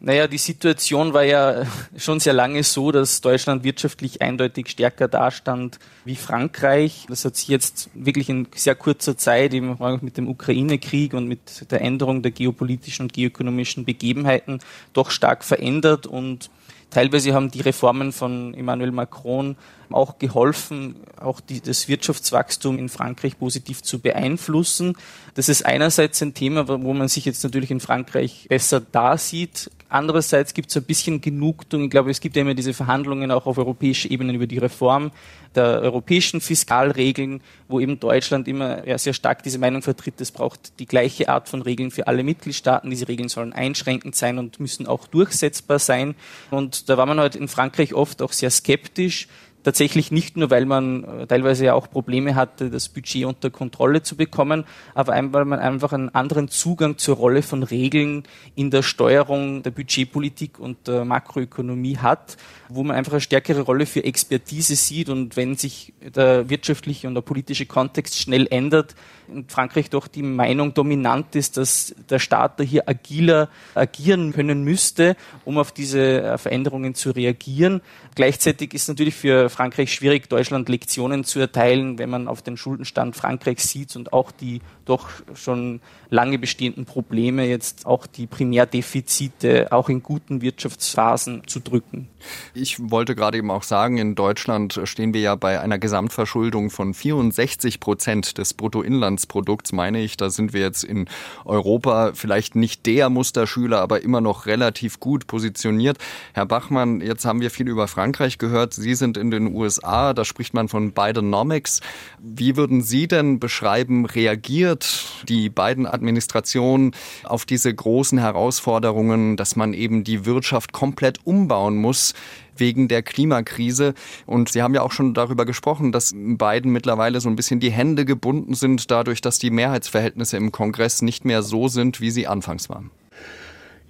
Naja, 0.00 0.28
die 0.28 0.38
Situation 0.38 1.12
war 1.12 1.24
ja 1.24 1.66
schon 1.96 2.20
sehr 2.20 2.32
lange 2.32 2.62
so, 2.62 2.92
dass 2.92 3.20
Deutschland 3.20 3.64
wirtschaftlich 3.64 4.22
eindeutig 4.22 4.68
stärker 4.68 5.08
dastand 5.08 5.78
wie 6.04 6.14
Frankreich. 6.14 7.06
Das 7.08 7.24
hat 7.24 7.36
sich 7.36 7.48
jetzt 7.48 7.90
wirklich 7.94 8.28
in 8.28 8.46
sehr 8.54 8.76
kurzer 8.76 9.16
Zeit, 9.16 9.54
eben 9.54 9.76
mit 10.00 10.16
dem 10.16 10.28
Ukraine-Krieg 10.28 11.14
und 11.14 11.26
mit 11.26 11.70
der 11.70 11.80
Änderung 11.80 12.22
der 12.22 12.30
geopolitischen 12.30 13.06
und 13.06 13.12
geoökonomischen 13.12 13.84
Begebenheiten 13.84 14.60
doch 14.92 15.10
stark 15.10 15.44
verändert 15.44 16.06
und 16.06 16.50
Teilweise 16.90 17.34
haben 17.34 17.50
die 17.50 17.60
Reformen 17.60 18.12
von 18.12 18.54
Emmanuel 18.54 18.92
Macron 18.92 19.56
auch 19.90 20.18
geholfen, 20.18 20.96
auch 21.20 21.40
die, 21.40 21.60
das 21.60 21.86
Wirtschaftswachstum 21.86 22.78
in 22.78 22.88
Frankreich 22.88 23.38
positiv 23.38 23.82
zu 23.82 23.98
beeinflussen. 23.98 24.96
Das 25.34 25.50
ist 25.50 25.66
einerseits 25.66 26.22
ein 26.22 26.32
Thema, 26.32 26.66
wo 26.66 26.94
man 26.94 27.08
sich 27.08 27.26
jetzt 27.26 27.44
natürlich 27.44 27.70
in 27.70 27.80
Frankreich 27.80 28.46
besser 28.48 28.80
da 28.80 29.18
sieht. 29.18 29.70
Andererseits 29.88 30.52
gibt 30.52 30.68
es 30.70 30.76
ein 30.76 30.84
bisschen 30.84 31.20
Genugtuung. 31.20 31.84
Ich 31.84 31.90
glaube, 31.90 32.10
es 32.10 32.20
gibt 32.20 32.36
ja 32.36 32.42
immer 32.42 32.54
diese 32.54 32.74
Verhandlungen 32.74 33.30
auch 33.30 33.46
auf 33.46 33.56
europäischer 33.56 34.10
Ebene 34.10 34.32
über 34.34 34.46
die 34.46 34.58
Reform 34.58 35.12
der 35.54 35.80
europäischen 35.80 36.42
Fiskalregeln, 36.42 37.40
wo 37.68 37.80
eben 37.80 37.98
Deutschland 37.98 38.48
immer 38.48 38.82
sehr 38.98 39.14
stark 39.14 39.42
diese 39.42 39.58
Meinung 39.58 39.80
vertritt, 39.80 40.20
es 40.20 40.30
braucht 40.30 40.78
die 40.78 40.86
gleiche 40.86 41.30
Art 41.30 41.48
von 41.48 41.62
Regeln 41.62 41.90
für 41.90 42.06
alle 42.06 42.22
Mitgliedstaaten. 42.22 42.90
Diese 42.90 43.08
Regeln 43.08 43.30
sollen 43.30 43.54
einschränkend 43.54 44.14
sein 44.14 44.38
und 44.38 44.60
müssen 44.60 44.86
auch 44.86 45.06
durchsetzbar 45.06 45.78
sein. 45.78 46.14
Und 46.50 46.90
da 46.90 46.98
war 46.98 47.06
man 47.06 47.18
halt 47.18 47.34
in 47.34 47.48
Frankreich 47.48 47.94
oft 47.94 48.20
auch 48.20 48.32
sehr 48.32 48.50
skeptisch 48.50 49.26
tatsächlich 49.68 50.10
nicht 50.10 50.38
nur, 50.38 50.48
weil 50.48 50.64
man 50.64 51.04
äh, 51.04 51.26
teilweise 51.26 51.66
ja 51.66 51.74
auch 51.74 51.90
Probleme 51.90 52.34
hatte, 52.34 52.70
das 52.70 52.88
Budget 52.88 53.26
unter 53.26 53.50
Kontrolle 53.50 54.02
zu 54.02 54.16
bekommen, 54.16 54.64
aber 54.94 55.12
weil 55.32 55.44
man 55.44 55.58
einfach 55.58 55.92
einen 55.92 56.08
anderen 56.14 56.48
Zugang 56.48 56.96
zur 56.96 57.16
Rolle 57.16 57.42
von 57.42 57.62
Regeln 57.62 58.22
in 58.54 58.70
der 58.70 58.82
Steuerung 58.82 59.62
der 59.62 59.70
Budgetpolitik 59.70 60.58
und 60.58 60.88
der 60.88 61.04
Makroökonomie 61.04 61.98
hat, 61.98 62.38
wo 62.70 62.82
man 62.82 62.96
einfach 62.96 63.12
eine 63.12 63.20
stärkere 63.20 63.60
Rolle 63.60 63.84
für 63.84 64.02
Expertise 64.04 64.74
sieht 64.74 65.10
und 65.10 65.36
wenn 65.36 65.54
sich 65.54 65.92
der 66.00 66.48
wirtschaftliche 66.48 67.06
und 67.06 67.14
der 67.14 67.20
politische 67.20 67.66
Kontext 67.66 68.18
schnell 68.18 68.46
ändert, 68.50 68.94
in 69.28 69.48
Frankreich 69.48 69.90
doch 69.90 70.08
die 70.08 70.22
Meinung 70.22 70.74
dominant 70.74 71.34
ist, 71.36 71.56
dass 71.56 71.94
der 72.08 72.18
Staat 72.18 72.60
da 72.60 72.64
hier 72.64 72.88
agiler 72.88 73.48
agieren 73.74 74.32
können 74.32 74.64
müsste, 74.64 75.16
um 75.44 75.58
auf 75.58 75.72
diese 75.72 76.22
äh, 76.22 76.38
Veränderungen 76.38 76.94
zu 76.94 77.10
reagieren. 77.10 77.82
Gleichzeitig 78.14 78.74
ist 78.74 78.88
natürlich 78.88 79.14
für 79.14 79.48
Frankreich 79.58 79.92
schwierig, 79.92 80.28
Deutschland 80.28 80.68
Lektionen 80.68 81.24
zu 81.24 81.40
erteilen, 81.40 81.98
wenn 81.98 82.08
man 82.08 82.28
auf 82.28 82.42
den 82.42 82.56
Schuldenstand 82.56 83.16
Frankreichs 83.16 83.68
sieht 83.68 83.96
und 83.96 84.12
auch 84.12 84.30
die 84.30 84.60
doch 84.84 85.08
schon 85.34 85.80
lange 86.10 86.38
bestehenden 86.38 86.84
Probleme, 86.84 87.44
jetzt 87.44 87.84
auch 87.84 88.06
die 88.06 88.28
Primärdefizite 88.28 89.72
auch 89.72 89.88
in 89.88 90.00
guten 90.02 90.42
Wirtschaftsphasen 90.42 91.42
zu 91.48 91.58
drücken. 91.58 92.08
Ich 92.54 92.78
wollte 92.90 93.14
gerade 93.14 93.38
eben 93.38 93.50
auch 93.50 93.62
sagen, 93.62 93.98
in 93.98 94.14
Deutschland 94.14 94.80
stehen 94.84 95.12
wir 95.12 95.20
ja 95.20 95.34
bei 95.34 95.60
einer 95.60 95.78
Gesamtverschuldung 95.78 96.70
von 96.70 96.94
64 96.94 97.80
Prozent 97.80 98.38
des 98.38 98.54
Bruttoinlandsprodukts, 98.54 99.72
meine 99.72 100.00
ich. 100.00 100.16
Da 100.16 100.30
sind 100.30 100.52
wir 100.52 100.60
jetzt 100.60 100.84
in 100.84 101.08
Europa 101.44 102.12
vielleicht 102.14 102.54
nicht 102.54 102.86
der 102.86 103.10
Musterschüler, 103.10 103.80
aber 103.80 104.02
immer 104.02 104.20
noch 104.20 104.46
relativ 104.46 105.00
gut 105.00 105.26
positioniert. 105.26 105.98
Herr 106.32 106.46
Bachmann, 106.46 107.00
jetzt 107.00 107.24
haben 107.24 107.40
wir 107.40 107.50
viel 107.50 107.68
über 107.68 107.88
Frankreich 107.88 108.38
gehört. 108.38 108.72
Sie 108.72 108.94
sind 108.94 109.16
in 109.16 109.30
den 109.30 109.47
USA, 109.54 110.14
da 110.14 110.24
spricht 110.24 110.54
man 110.54 110.68
von 110.68 110.92
Bidenomics. 110.92 111.80
Wie 112.18 112.56
würden 112.56 112.82
Sie 112.82 113.08
denn 113.08 113.40
beschreiben, 113.40 114.06
reagiert 114.06 115.06
die 115.28 115.48
beiden 115.48 115.86
Administrationen 115.86 116.92
auf 117.24 117.44
diese 117.44 117.74
großen 117.74 118.18
Herausforderungen, 118.18 119.36
dass 119.36 119.56
man 119.56 119.74
eben 119.74 120.04
die 120.04 120.26
Wirtschaft 120.26 120.72
komplett 120.72 121.24
umbauen 121.24 121.76
muss? 121.76 122.14
wegen 122.60 122.88
der 122.88 123.02
Klimakrise. 123.02 123.94
Und 124.26 124.48
Sie 124.48 124.62
haben 124.62 124.74
ja 124.74 124.82
auch 124.82 124.92
schon 124.92 125.14
darüber 125.14 125.44
gesprochen, 125.44 125.92
dass 125.92 126.12
beiden 126.16 126.72
mittlerweile 126.72 127.20
so 127.20 127.28
ein 127.28 127.36
bisschen 127.36 127.60
die 127.60 127.70
Hände 127.70 128.04
gebunden 128.04 128.54
sind, 128.54 128.90
dadurch, 128.90 129.20
dass 129.20 129.38
die 129.38 129.50
Mehrheitsverhältnisse 129.50 130.36
im 130.36 130.52
Kongress 130.52 131.02
nicht 131.02 131.24
mehr 131.24 131.42
so 131.42 131.68
sind, 131.68 132.00
wie 132.00 132.10
sie 132.10 132.26
anfangs 132.26 132.68
waren. 132.68 132.90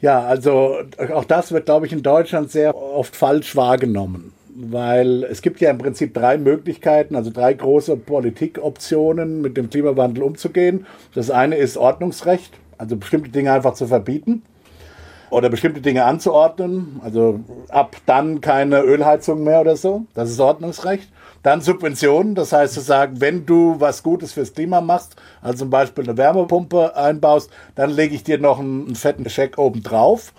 Ja, 0.01 0.21
also 0.21 0.77
auch 1.13 1.25
das 1.25 1.51
wird, 1.51 1.67
glaube 1.67 1.87
ich, 1.87 1.93
in 1.93 2.03
Deutschland 2.03 2.53
sehr 2.53 2.77
oft 2.77 3.17
falsch 3.17 3.57
wahrgenommen 3.57 4.33
weil 4.61 5.23
es 5.25 5.41
gibt 5.41 5.61
ja 5.61 5.71
im 5.71 5.79
Prinzip 5.79 6.15
drei 6.15 6.37
Möglichkeiten, 6.37 7.15
also 7.15 7.31
drei 7.31 7.55
große 7.55 7.97
Politikoptionen, 7.97 9.41
mit 9.41 9.57
dem 9.57 9.71
Klimawandel 9.71 10.25
umzugehen. 10.25 10.87
Das 11.15 11.31
eine 11.31 11.57
ist 11.57 11.77
Ordnungsrecht, 11.77 12.59
also 12.77 12.97
bestimmte 12.97 13.31
Dinge 13.31 13.53
einfach 13.53 13.75
zu 13.75 13.87
verbieten 13.87 14.43
oder 15.31 15.49
bestimmte 15.49 15.81
Dinge 15.81 16.05
anzuordnen, 16.05 17.01
also 17.05 17.41
ab 17.69 17.97
dann 18.07 18.41
keine 18.41 18.81
Ölheizung 18.81 19.45
mehr 19.45 19.61
oder 19.61 19.77
so, 19.77 20.07
das 20.15 20.31
ist 20.31 20.41
Ordnungsrecht. 20.41 21.09
Dann 21.45 21.61
Subventionen, 21.61 22.35
das 22.35 22.53
heißt 22.53 22.75
zu 22.75 22.81
sagen, 22.81 23.21
wenn 23.21 23.47
du 23.47 23.77
was 23.79 24.03
Gutes 24.03 24.33
fürs 24.33 24.55
Klima 24.55 24.81
machst, 24.81 25.15
also 25.41 25.59
zum 25.59 25.71
Beispiel 25.71 26.03
eine 26.05 26.17
Wärmepumpe 26.17 26.97
einbaust, 26.97 27.51
dann 27.77 27.91
lege 27.91 28.17
ich 28.17 28.25
dir 28.25 28.39
noch 28.39 28.59
einen, 28.59 28.87
einen 28.87 28.97
fetten 28.97 29.29
Scheck 29.31 29.57
oben 29.57 29.85
drauf. 29.85 30.33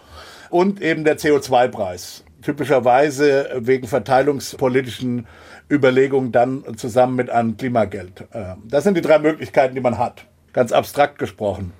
Und 0.49 0.81
eben 0.81 1.05
der 1.05 1.17
CO2-Preis 1.17 2.25
typischerweise 2.41 3.49
wegen 3.57 3.87
verteilungspolitischen 3.87 5.27
Überlegungen 5.69 6.31
dann 6.31 6.63
zusammen 6.77 7.15
mit 7.15 7.29
einem 7.29 7.57
Klimageld. 7.57 8.25
Äh, 8.31 8.55
das 8.67 8.83
sind 8.83 8.95
die 8.95 9.01
drei 9.01 9.19
Möglichkeiten, 9.19 9.75
die 9.75 9.81
man 9.81 9.97
hat, 9.97 10.25
ganz 10.53 10.71
abstrakt 10.71 11.19
gesprochen. 11.19 11.73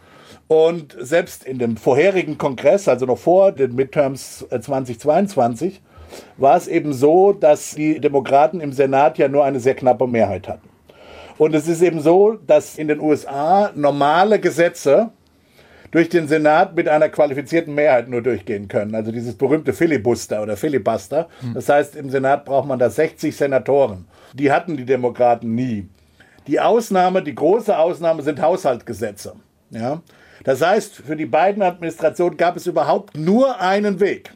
Und 0.48 0.96
selbst 1.00 1.44
in 1.44 1.60
dem 1.60 1.78
vorherigen 1.78 2.38
Kongress, 2.38 2.88
also 2.88 3.06
noch 3.06 3.20
vor 3.20 3.52
den 3.52 3.76
Midterms 3.76 4.46
2022, 4.50 5.76
äh, 5.76 5.80
war 6.38 6.58
es 6.58 6.68
eben 6.68 6.94
so, 6.94 7.34
dass 7.34 7.72
die 7.76 8.00
Demokraten 8.00 8.62
im 8.62 8.72
Senat 8.72 9.18
ja 9.18 9.28
nur 9.28 9.46
eine 9.46 9.60
sehr 9.60 9.76
knappe 9.76 10.08
Mehrheit 10.08 10.48
hatten. 10.48 10.68
Und 11.38 11.56
es 11.56 11.68
ist 11.68 11.82
eben 11.82 12.02
so, 12.02 12.34
dass 12.48 12.78
in 12.78 12.88
den 12.88 13.00
USA 13.00 13.72
normale 13.76 14.40
Gesetze 14.40 15.12
durch 15.92 16.10
den 16.10 16.28
Senat 16.28 16.76
mit 16.76 16.88
einer 16.88 17.10
qualifizierten 17.10 17.74
Mehrheit 17.74 18.08
nur 18.08 18.22
durchgehen 18.22 18.68
können. 18.68 18.96
Also 18.96 19.12
dieses 19.12 19.36
berühmte 19.36 19.74
Filibuster 19.74 20.42
oder 20.42 20.58
Filibuster. 20.58 21.30
Hm. 21.42 21.54
Das 21.54 21.70
heißt, 21.70 21.96
im 21.96 22.10
Senat 22.10 22.46
braucht 22.46 22.68
man 22.68 22.80
da 22.80 22.90
60 22.90 23.36
Senatoren. 23.36 24.06
Die 24.34 24.52
hatten 24.52 24.78
die 24.78 24.86
Demokraten 24.86 25.56
nie. 25.56 25.90
Die 26.48 26.60
Ausnahme, 26.60 27.22
die 27.24 27.36
große 27.36 27.78
Ausnahme 27.78 28.22
sind 28.22 28.42
Haushaltsgesetze. 28.42 29.34
Ja? 29.72 30.02
Das 30.44 30.62
heißt, 30.62 30.96
für 30.96 31.16
die 31.16 31.26
beiden 31.26 31.62
Administrationen 31.62 32.38
gab 32.38 32.56
es 32.56 32.68
überhaupt 32.68 33.18
nur 33.18 33.60
einen 33.60 34.00
Weg 34.00 34.32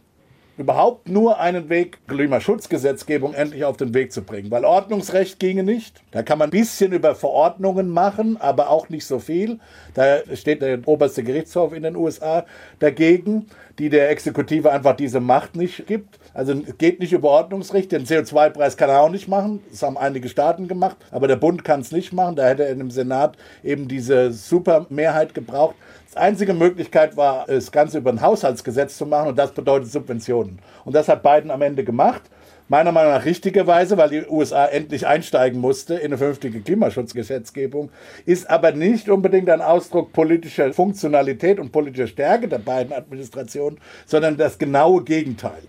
überhaupt 0.57 1.09
nur 1.09 1.39
einen 1.39 1.69
Weg, 1.69 1.97
Klimaschutzgesetzgebung 2.07 3.33
endlich 3.33 3.65
auf 3.65 3.77
den 3.77 3.93
Weg 3.93 4.11
zu 4.11 4.21
bringen. 4.21 4.51
Weil 4.51 4.65
Ordnungsrecht 4.65 5.39
ginge 5.39 5.63
nicht. 5.63 6.01
Da 6.11 6.21
kann 6.21 6.37
man 6.37 6.49
ein 6.49 6.51
bisschen 6.51 6.93
über 6.93 7.15
Verordnungen 7.15 7.89
machen, 7.89 8.37
aber 8.39 8.69
auch 8.69 8.89
nicht 8.89 9.05
so 9.05 9.19
viel. 9.19 9.59
Da 9.93 10.19
steht 10.35 10.61
der 10.61 10.79
oberste 10.87 11.23
Gerichtshof 11.23 11.73
in 11.73 11.83
den 11.83 11.95
USA 11.95 12.45
dagegen, 12.79 13.47
die 13.79 13.89
der 13.89 14.11
Exekutive 14.11 14.71
einfach 14.71 14.95
diese 14.95 15.19
Macht 15.19 15.55
nicht 15.55 15.87
gibt. 15.87 16.19
Also 16.35 16.55
geht 16.77 16.99
nicht 16.99 17.13
über 17.13 17.29
Ordnungsrecht. 17.29 17.91
Den 17.91 18.05
CO2-Preis 18.05 18.77
kann 18.77 18.89
er 18.89 19.01
auch 19.01 19.09
nicht 19.09 19.27
machen. 19.27 19.63
Das 19.71 19.81
haben 19.81 19.97
einige 19.97 20.29
Staaten 20.29 20.67
gemacht. 20.67 20.97
Aber 21.09 21.27
der 21.27 21.35
Bund 21.35 21.63
kann 21.63 21.81
es 21.81 21.91
nicht 21.91 22.13
machen. 22.13 22.35
Da 22.35 22.47
hätte 22.47 22.65
er 22.65 22.71
im 22.71 22.91
Senat 22.91 23.37
eben 23.63 23.87
diese 23.87 24.31
Supermehrheit 24.31 25.33
gebraucht. 25.33 25.75
Die 26.13 26.19
einzige 26.19 26.53
Möglichkeit 26.53 27.17
war, 27.17 27.45
das 27.47 27.71
Ganze 27.71 27.97
über 27.97 28.11
ein 28.11 28.21
Haushaltsgesetz 28.21 28.97
zu 28.97 29.07
machen 29.07 29.29
und 29.29 29.39
das 29.39 29.51
bedeutet 29.51 29.91
Subventionen. 29.91 30.59
Und 30.85 30.93
das 30.93 31.07
hat 31.07 31.23
Biden 31.23 31.49
am 31.49 31.63
Ende 31.63 31.83
gemacht. 31.83 32.21
Meiner 32.69 32.91
Meinung 32.91 33.13
nach 33.13 33.25
richtigerweise, 33.25 33.97
weil 33.97 34.09
die 34.09 34.27
USA 34.27 34.65
endlich 34.65 35.07
einsteigen 35.07 35.59
musste 35.59 35.95
in 35.95 36.05
eine 36.05 36.17
vernünftige 36.17 36.61
Klimaschutzgesetzgebung, 36.61 37.89
ist 38.25 38.47
aber 38.47 38.73
nicht 38.73 39.09
unbedingt 39.09 39.49
ein 39.49 39.61
Ausdruck 39.61 40.13
politischer 40.13 40.71
Funktionalität 40.71 41.59
und 41.59 41.71
politischer 41.71 42.07
Stärke 42.07 42.47
der 42.47 42.59
beiden 42.59 42.93
Administrationen, 42.93 43.79
sondern 44.05 44.37
das 44.37 44.59
genaue 44.59 45.03
Gegenteil. 45.03 45.63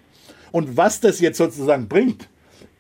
Und 0.53 0.77
was 0.77 1.01
das 1.01 1.21
jetzt 1.21 1.39
sozusagen 1.39 1.89
bringt, 1.89 2.29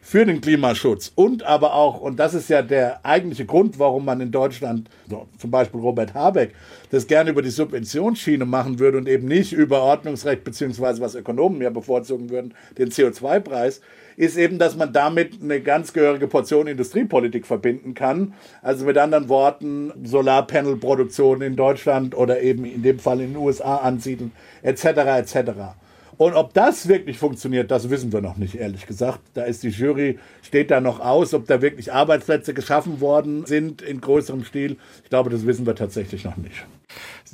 für 0.06 0.26
den 0.26 0.42
Klimaschutz 0.42 1.10
und 1.14 1.44
aber 1.44 1.72
auch, 1.72 1.98
und 1.98 2.20
das 2.20 2.34
ist 2.34 2.50
ja 2.50 2.60
der 2.60 3.04
eigentliche 3.06 3.46
Grund, 3.46 3.78
warum 3.78 4.04
man 4.04 4.20
in 4.20 4.30
Deutschland, 4.30 4.90
so, 5.08 5.26
zum 5.38 5.50
Beispiel 5.50 5.80
Robert 5.80 6.12
Habeck, 6.12 6.54
das 6.90 7.06
gerne 7.06 7.30
über 7.30 7.40
die 7.40 7.48
Subventionsschiene 7.48 8.44
machen 8.44 8.78
würde 8.78 8.98
und 8.98 9.08
eben 9.08 9.26
nicht 9.26 9.54
über 9.54 9.80
Ordnungsrecht, 9.80 10.44
beziehungsweise 10.44 11.00
was 11.00 11.14
Ökonomen 11.14 11.62
ja 11.62 11.70
bevorzugen 11.70 12.28
würden, 12.28 12.52
den 12.76 12.90
CO2-Preis, 12.90 13.80
ist 14.18 14.36
eben, 14.36 14.58
dass 14.58 14.76
man 14.76 14.92
damit 14.92 15.42
eine 15.42 15.62
ganz 15.62 15.94
gehörige 15.94 16.28
Portion 16.28 16.66
Industriepolitik 16.66 17.46
verbinden 17.46 17.94
kann. 17.94 18.34
Also 18.60 18.84
mit 18.84 18.98
anderen 18.98 19.30
Worten, 19.30 19.90
Solarpanelproduktion 20.04 21.40
in 21.40 21.56
Deutschland 21.56 22.14
oder 22.14 22.42
eben 22.42 22.66
in 22.66 22.82
dem 22.82 22.98
Fall 22.98 23.22
in 23.22 23.32
den 23.32 23.36
USA 23.38 23.76
ansiedeln, 23.76 24.32
etc., 24.62 24.84
etc. 24.84 25.50
Und 26.16 26.34
ob 26.34 26.54
das 26.54 26.88
wirklich 26.88 27.18
funktioniert, 27.18 27.70
das 27.70 27.90
wissen 27.90 28.12
wir 28.12 28.20
noch 28.20 28.36
nicht, 28.36 28.54
ehrlich 28.54 28.86
gesagt. 28.86 29.20
Da 29.34 29.42
ist 29.42 29.62
die 29.62 29.68
Jury, 29.68 30.18
steht 30.42 30.70
da 30.70 30.80
noch 30.80 31.00
aus, 31.00 31.34
ob 31.34 31.46
da 31.46 31.62
wirklich 31.62 31.92
Arbeitsplätze 31.92 32.54
geschaffen 32.54 33.00
worden 33.00 33.46
sind 33.46 33.82
in 33.82 34.00
größerem 34.00 34.44
Stil. 34.44 34.76
Ich 35.02 35.10
glaube, 35.10 35.30
das 35.30 35.46
wissen 35.46 35.66
wir 35.66 35.74
tatsächlich 35.74 36.24
noch 36.24 36.36
nicht. 36.36 36.66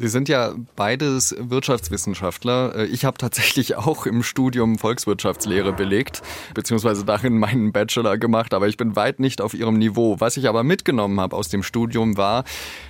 Sie 0.00 0.08
sind 0.08 0.30
ja 0.30 0.54
beides 0.76 1.36
Wirtschaftswissenschaftler. 1.38 2.74
Äh, 2.74 2.86
ich 2.86 3.04
habe 3.04 3.18
tatsächlich 3.18 3.76
auch 3.76 4.06
im 4.06 4.22
Studium 4.22 4.78
Volkswirtschaftslehre 4.78 5.74
belegt, 5.74 6.22
beziehungsweise 6.54 7.04
darin 7.04 7.38
meinen 7.38 7.70
Bachelor 7.70 8.16
gemacht, 8.16 8.54
aber 8.54 8.66
ich 8.66 8.78
bin 8.78 8.96
weit 8.96 9.20
nicht 9.20 9.42
auf 9.42 9.52
Ihrem 9.52 9.76
Niveau. 9.76 10.16
Was 10.18 10.38
ich 10.38 10.48
aber 10.48 10.62
mitgenommen 10.62 11.20
habe 11.20 11.36
aus 11.36 11.50
dem 11.50 11.62
Studium 11.62 12.16
war, 12.16 12.44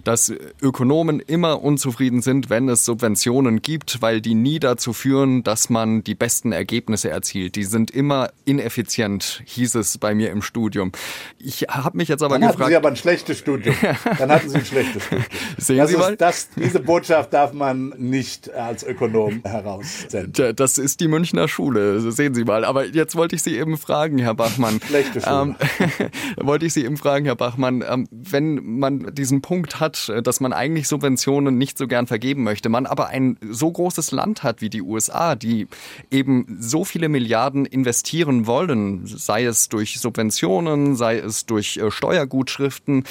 dass 0.05 0.33
Ökonomen 0.63 1.19
immer 1.19 1.63
unzufrieden 1.63 2.23
sind, 2.23 2.49
wenn 2.49 2.69
es 2.69 2.85
Subventionen 2.85 3.61
gibt, 3.61 4.01
weil 4.01 4.21
die 4.21 4.37
nie 4.37 4.61
dazu 4.61 4.93
führen, 4.93 5.43
dass 5.43 5.69
man 5.69 6.05
die 6.05 6.15
besten 6.15 6.53
Ergebnisse 6.53 7.11
erzielt. 7.11 7.57
Die 7.57 7.65
sind 7.65 7.91
immer 7.91 8.31
ineffizient, 8.45 9.43
hieß 9.47 9.75
es 9.75 9.99
bei 9.99 10.15
mir 10.15 10.31
im 10.31 10.43
Studium. 10.43 10.93
Ich 11.41 11.63
habe 11.63 11.97
mich 11.97 12.09
jetzt 12.09 12.23
aber 12.23 12.35
Dann 12.39 12.43
gefragt. 12.43 12.61
Hatten 12.61 12.71
Sie 12.71 12.77
aber 12.77 12.89
ein 12.91 12.97
schlechtes 12.97 13.39
Studium. 13.39 13.75
Dann 14.19 14.31
hatten 14.31 14.49
Sie 14.49 14.59
ein 14.59 14.65
schlechtes 14.65 15.03
Studium. 15.03 15.27
Sehen 15.59 15.79
das 15.79 15.91
Sie 15.91 15.97
mal? 15.97 16.17
Das, 16.17 16.51
diese 16.51 16.79
Botschaft 17.01 17.33
darf 17.33 17.55
man 17.55 17.95
nicht 17.97 18.53
als 18.53 18.83
Ökonom 18.85 19.41
heraussenden. 19.43 20.35
Tja, 20.35 20.53
das 20.53 20.77
ist 20.77 21.01
die 21.01 21.09
Münchner 21.09 21.49
Schule, 21.49 21.99
sehen 22.13 22.35
Sie 22.35 22.45
mal. 22.45 22.63
Aber 22.63 22.85
jetzt 22.85 23.17
wollte 23.17 23.37
ich 23.37 23.43
Sie 23.43 23.57
eben 23.57 23.79
fragen, 23.79 24.19
Herr 24.19 24.35
Bachmann. 24.35 24.83
Schlechte 24.87 25.23
Schule. 25.23 25.57
Ähm, 25.97 26.07
wollte 26.37 26.67
ich 26.67 26.75
Sie 26.75 26.85
eben 26.85 26.99
fragen, 26.99 27.25
Herr 27.25 27.37
Bachmann, 27.37 27.83
ähm, 27.89 28.07
wenn 28.11 28.79
man 28.79 29.15
diesen 29.15 29.41
Punkt 29.41 29.81
hat, 29.81 30.13
dass 30.25 30.41
man 30.41 30.53
eigentlich 30.53 30.89
Subventionen 30.89 31.57
nicht 31.57 31.79
so 31.79 31.89
gern 31.89 32.07
vergeben 32.07 32.43
möchte, 32.43 32.69
man 32.69 32.85
aber 32.85 33.09
ein 33.09 33.39
so 33.49 33.73
großes 33.73 34.11
Land 34.11 34.43
hat 34.43 34.61
wie 34.61 34.69
die 34.69 34.83
USA, 34.83 35.37
die 35.37 35.69
eben 36.11 36.59
so 36.61 36.85
viele 36.85 37.09
Milliarden 37.09 37.65
investieren 37.65 38.47
wollen, 38.47 39.07
sei 39.07 39.47
es 39.47 39.71
durch 39.71 40.01
Subventionen, 40.01 40.97
sei 40.97 41.17
es 41.17 41.47
durch 41.47 41.79
äh, 41.79 41.91
Steuergutschriften, 41.91 43.05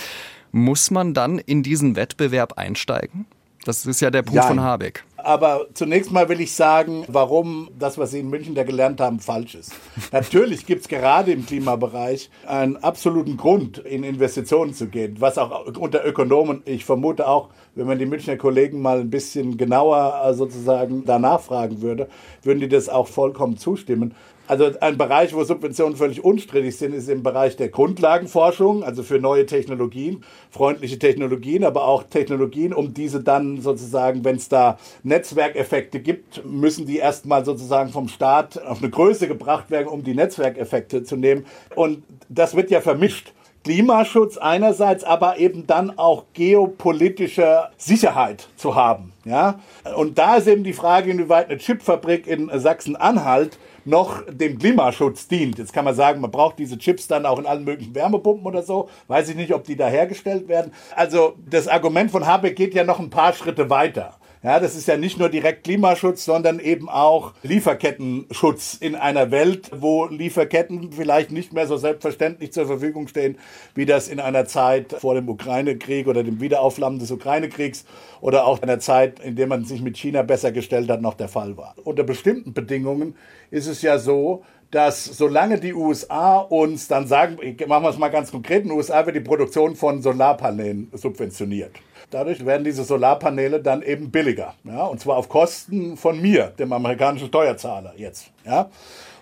muss 0.52 0.92
man 0.92 1.16
dann 1.16 1.40
in 1.40 1.64
diesen 1.64 1.96
Wettbewerb 1.96 2.54
einsteigen? 2.54 3.26
Das 3.66 3.86
ist 3.86 4.00
ja 4.00 4.10
der 4.10 4.22
Punkt 4.22 4.36
ja, 4.36 4.44
von 4.44 4.62
Habeck. 4.62 5.04
Aber 5.18 5.68
zunächst 5.74 6.12
mal 6.12 6.30
will 6.30 6.40
ich 6.40 6.54
sagen, 6.54 7.04
warum 7.08 7.70
das, 7.78 7.98
was 7.98 8.12
Sie 8.12 8.20
in 8.20 8.30
München 8.30 8.56
da 8.56 8.64
gelernt 8.64 9.02
haben, 9.02 9.20
falsch 9.20 9.56
ist. 9.56 9.74
Natürlich 10.12 10.66
gibt 10.66 10.84
es 10.84 10.88
gerade 10.88 11.32
im 11.34 11.46
Klimabereich 11.46 12.30
einen 12.48 12.78
absoluten 12.78 13.36
Grund, 13.36 13.80
in 13.80 14.04
Investitionen 14.04 14.74
zu 14.74 14.88
gehen, 14.88 15.18
was 15.20 15.38
auch 15.38 15.66
unter 15.78 16.06
Ökonomen, 16.06 16.62
ich 16.66 16.86
vermute 16.86 17.28
auch, 17.28 17.50
wenn 17.76 17.86
man 17.88 18.00
die 18.00 18.06
Münchner 18.06 18.38
Kollegen 18.38 18.82
mal 18.82 19.00
ein 19.00 19.10
bisschen 19.10 19.58
genauer 19.58 20.22
äh, 20.26 20.34
sozusagen 20.34 21.04
danach 21.06 21.42
fragen 21.42 21.82
würde, 21.82 22.08
würden 22.44 22.60
die 22.60 22.70
das 22.70 22.90
auch 22.90 23.08
vollkommen 23.08 23.58
zustimmen. 23.58 24.16
Also 24.50 24.72
ein 24.82 24.98
Bereich, 24.98 25.36
wo 25.36 25.44
Subventionen 25.44 25.96
völlig 25.96 26.24
unstrittig 26.24 26.76
sind, 26.76 26.96
ist 26.96 27.08
im 27.08 27.22
Bereich 27.22 27.56
der 27.56 27.70
Grundlagenforschung, 27.70 28.84
also 28.84 29.04
für 29.04 29.20
neue 29.20 29.46
Technologien, 29.46 30.24
freundliche 30.50 30.98
Technologien, 30.98 31.64
aber 31.64 31.86
auch 31.86 32.02
Technologien, 32.02 32.74
um 32.74 32.92
diese 32.96 33.22
dann 33.22 33.62
sozusagen, 33.62 34.26
wenn 34.26 34.38
es 34.38 34.50
da 34.50 34.80
Netzwerkeffekte 35.04 36.00
gibt, 36.00 36.44
müssen 36.46 36.88
die 36.88 36.98
erstmal 36.98 37.46
sozusagen 37.46 37.92
vom 37.92 38.08
Staat 38.08 38.60
auf 38.66 38.80
eine 38.80 38.90
Größe 38.90 39.28
gebracht 39.28 39.70
werden, 39.70 39.88
um 39.88 40.04
die 40.04 40.16
Netzwerkeffekte 40.16 41.04
zu 41.04 41.16
nehmen. 41.16 41.46
Und 41.76 42.02
das 42.28 42.56
wird 42.56 42.72
ja 42.72 42.82
vermischt. 42.82 43.34
Klimaschutz 43.64 44.38
einerseits, 44.38 45.04
aber 45.04 45.38
eben 45.38 45.68
dann 45.68 45.98
auch 45.98 46.26
geopolitische 46.34 47.70
Sicherheit 47.78 48.48
zu 48.56 48.76
haben. 48.76 49.14
Ja? 49.26 49.60
Und 49.96 50.18
da 50.18 50.38
ist 50.38 50.48
eben 50.48 50.64
die 50.64 50.74
Frage, 50.74 51.12
inwieweit 51.12 51.50
eine 51.50 51.58
Chipfabrik 51.58 52.26
in 52.28 52.50
Sachsen-Anhalt 52.54 53.60
noch 53.86 54.24
dem 54.30 54.60
Klimaschutz 54.60 55.28
dient. 55.28 55.58
Jetzt 55.58 55.74
kann 55.74 55.86
man 55.86 55.96
sagen, 55.96 56.22
man 56.22 56.32
braucht 56.32 56.60
diese 56.60 56.78
Chips 56.78 57.08
dann 57.08 57.26
auch 57.26 57.40
in 57.40 57.46
allen 57.46 57.64
möglichen 57.64 57.96
Wärmepumpen 57.96 58.46
oder 58.46 58.64
so. 58.64 58.90
Weiß 59.08 59.30
ich 59.30 59.36
nicht, 59.36 59.54
ob 59.54 59.64
die 59.64 59.76
da 59.76 59.88
hergestellt 59.88 60.48
werden. 60.48 60.72
Also 60.96 61.36
das 61.50 61.68
Argument 61.68 62.12
von 62.12 62.26
Habeck 62.26 62.56
geht 62.56 62.74
ja 62.74 62.84
noch 62.84 63.00
ein 63.00 63.10
paar 63.10 63.34
Schritte 63.34 63.70
weiter. 63.70 64.19
Ja, 64.42 64.62
das 64.62 64.78
ist 64.78 64.88
ja 64.88 64.96
nicht 64.96 65.20
nur 65.20 65.28
direkt 65.28 65.66
Klimaschutz, 65.66 66.24
sondern 66.24 66.60
eben 66.60 66.88
auch 66.88 67.34
Lieferkettenschutz 67.44 68.78
in 68.80 68.96
einer 68.96 69.32
Welt, 69.32 69.70
wo 69.76 70.06
Lieferketten 70.06 70.94
vielleicht 70.94 71.32
nicht 71.32 71.52
mehr 71.52 71.68
so 71.68 71.76
selbstverständlich 71.76 72.54
zur 72.54 72.66
Verfügung 72.66 73.10
stehen, 73.10 73.38
wie 73.76 73.86
das 73.86 74.08
in 74.08 74.22
einer 74.22 74.46
Zeit 74.46 74.94
vor 74.94 75.16
dem 75.16 75.28
Ukraine-Krieg 75.28 76.08
oder 76.08 76.24
dem 76.24 76.40
Wiederaufflammen 76.40 77.00
des 77.00 77.12
Ukraine-Kriegs 77.12 77.84
oder 78.22 78.46
auch 78.46 78.60
in 78.60 78.70
einer 78.70 78.80
Zeit, 78.80 79.20
in 79.20 79.36
der 79.36 79.48
man 79.48 79.66
sich 79.66 79.82
mit 79.82 79.98
China 79.98 80.22
besser 80.22 80.54
gestellt 80.54 80.90
hat, 80.90 81.02
noch 81.02 81.16
der 81.16 81.28
Fall 81.28 81.58
war. 81.58 81.76
Unter 81.84 82.04
bestimmten 82.04 82.54
Bedingungen 82.54 83.16
ist 83.52 83.68
es 83.68 83.82
ja 83.82 84.00
so, 84.00 84.46
dass 84.72 85.04
solange 85.04 85.60
die 85.60 85.74
USA 85.74 86.38
uns 86.38 86.88
dann 86.88 87.08
sagen, 87.08 87.38
machen 87.68 87.84
wir 87.84 87.90
es 87.90 87.98
mal 87.98 88.08
ganz 88.08 88.32
konkret, 88.32 88.62
in 88.62 88.70
den 88.70 88.78
USA 88.78 89.06
wird 89.06 89.18
die 89.18 89.22
Produktion 89.22 89.76
von 89.76 90.02
Solarpanelen 90.02 90.90
subventioniert. 90.94 91.72
Dadurch 92.12 92.46
werden 92.46 92.64
diese 92.64 92.84
Solarpaneele 92.84 93.62
dann 93.62 93.82
eben 93.82 94.12
billiger. 94.12 94.56
Ja? 94.64 94.86
Und 94.86 95.00
zwar 95.00 95.18
auf 95.18 95.30
Kosten 95.30 95.98
von 95.98 96.20
mir, 96.22 96.48
dem 96.58 96.74
amerikanischen 96.74 97.28
Steuerzahler 97.28 97.94
jetzt. 97.98 98.32
Ja? 98.46 98.70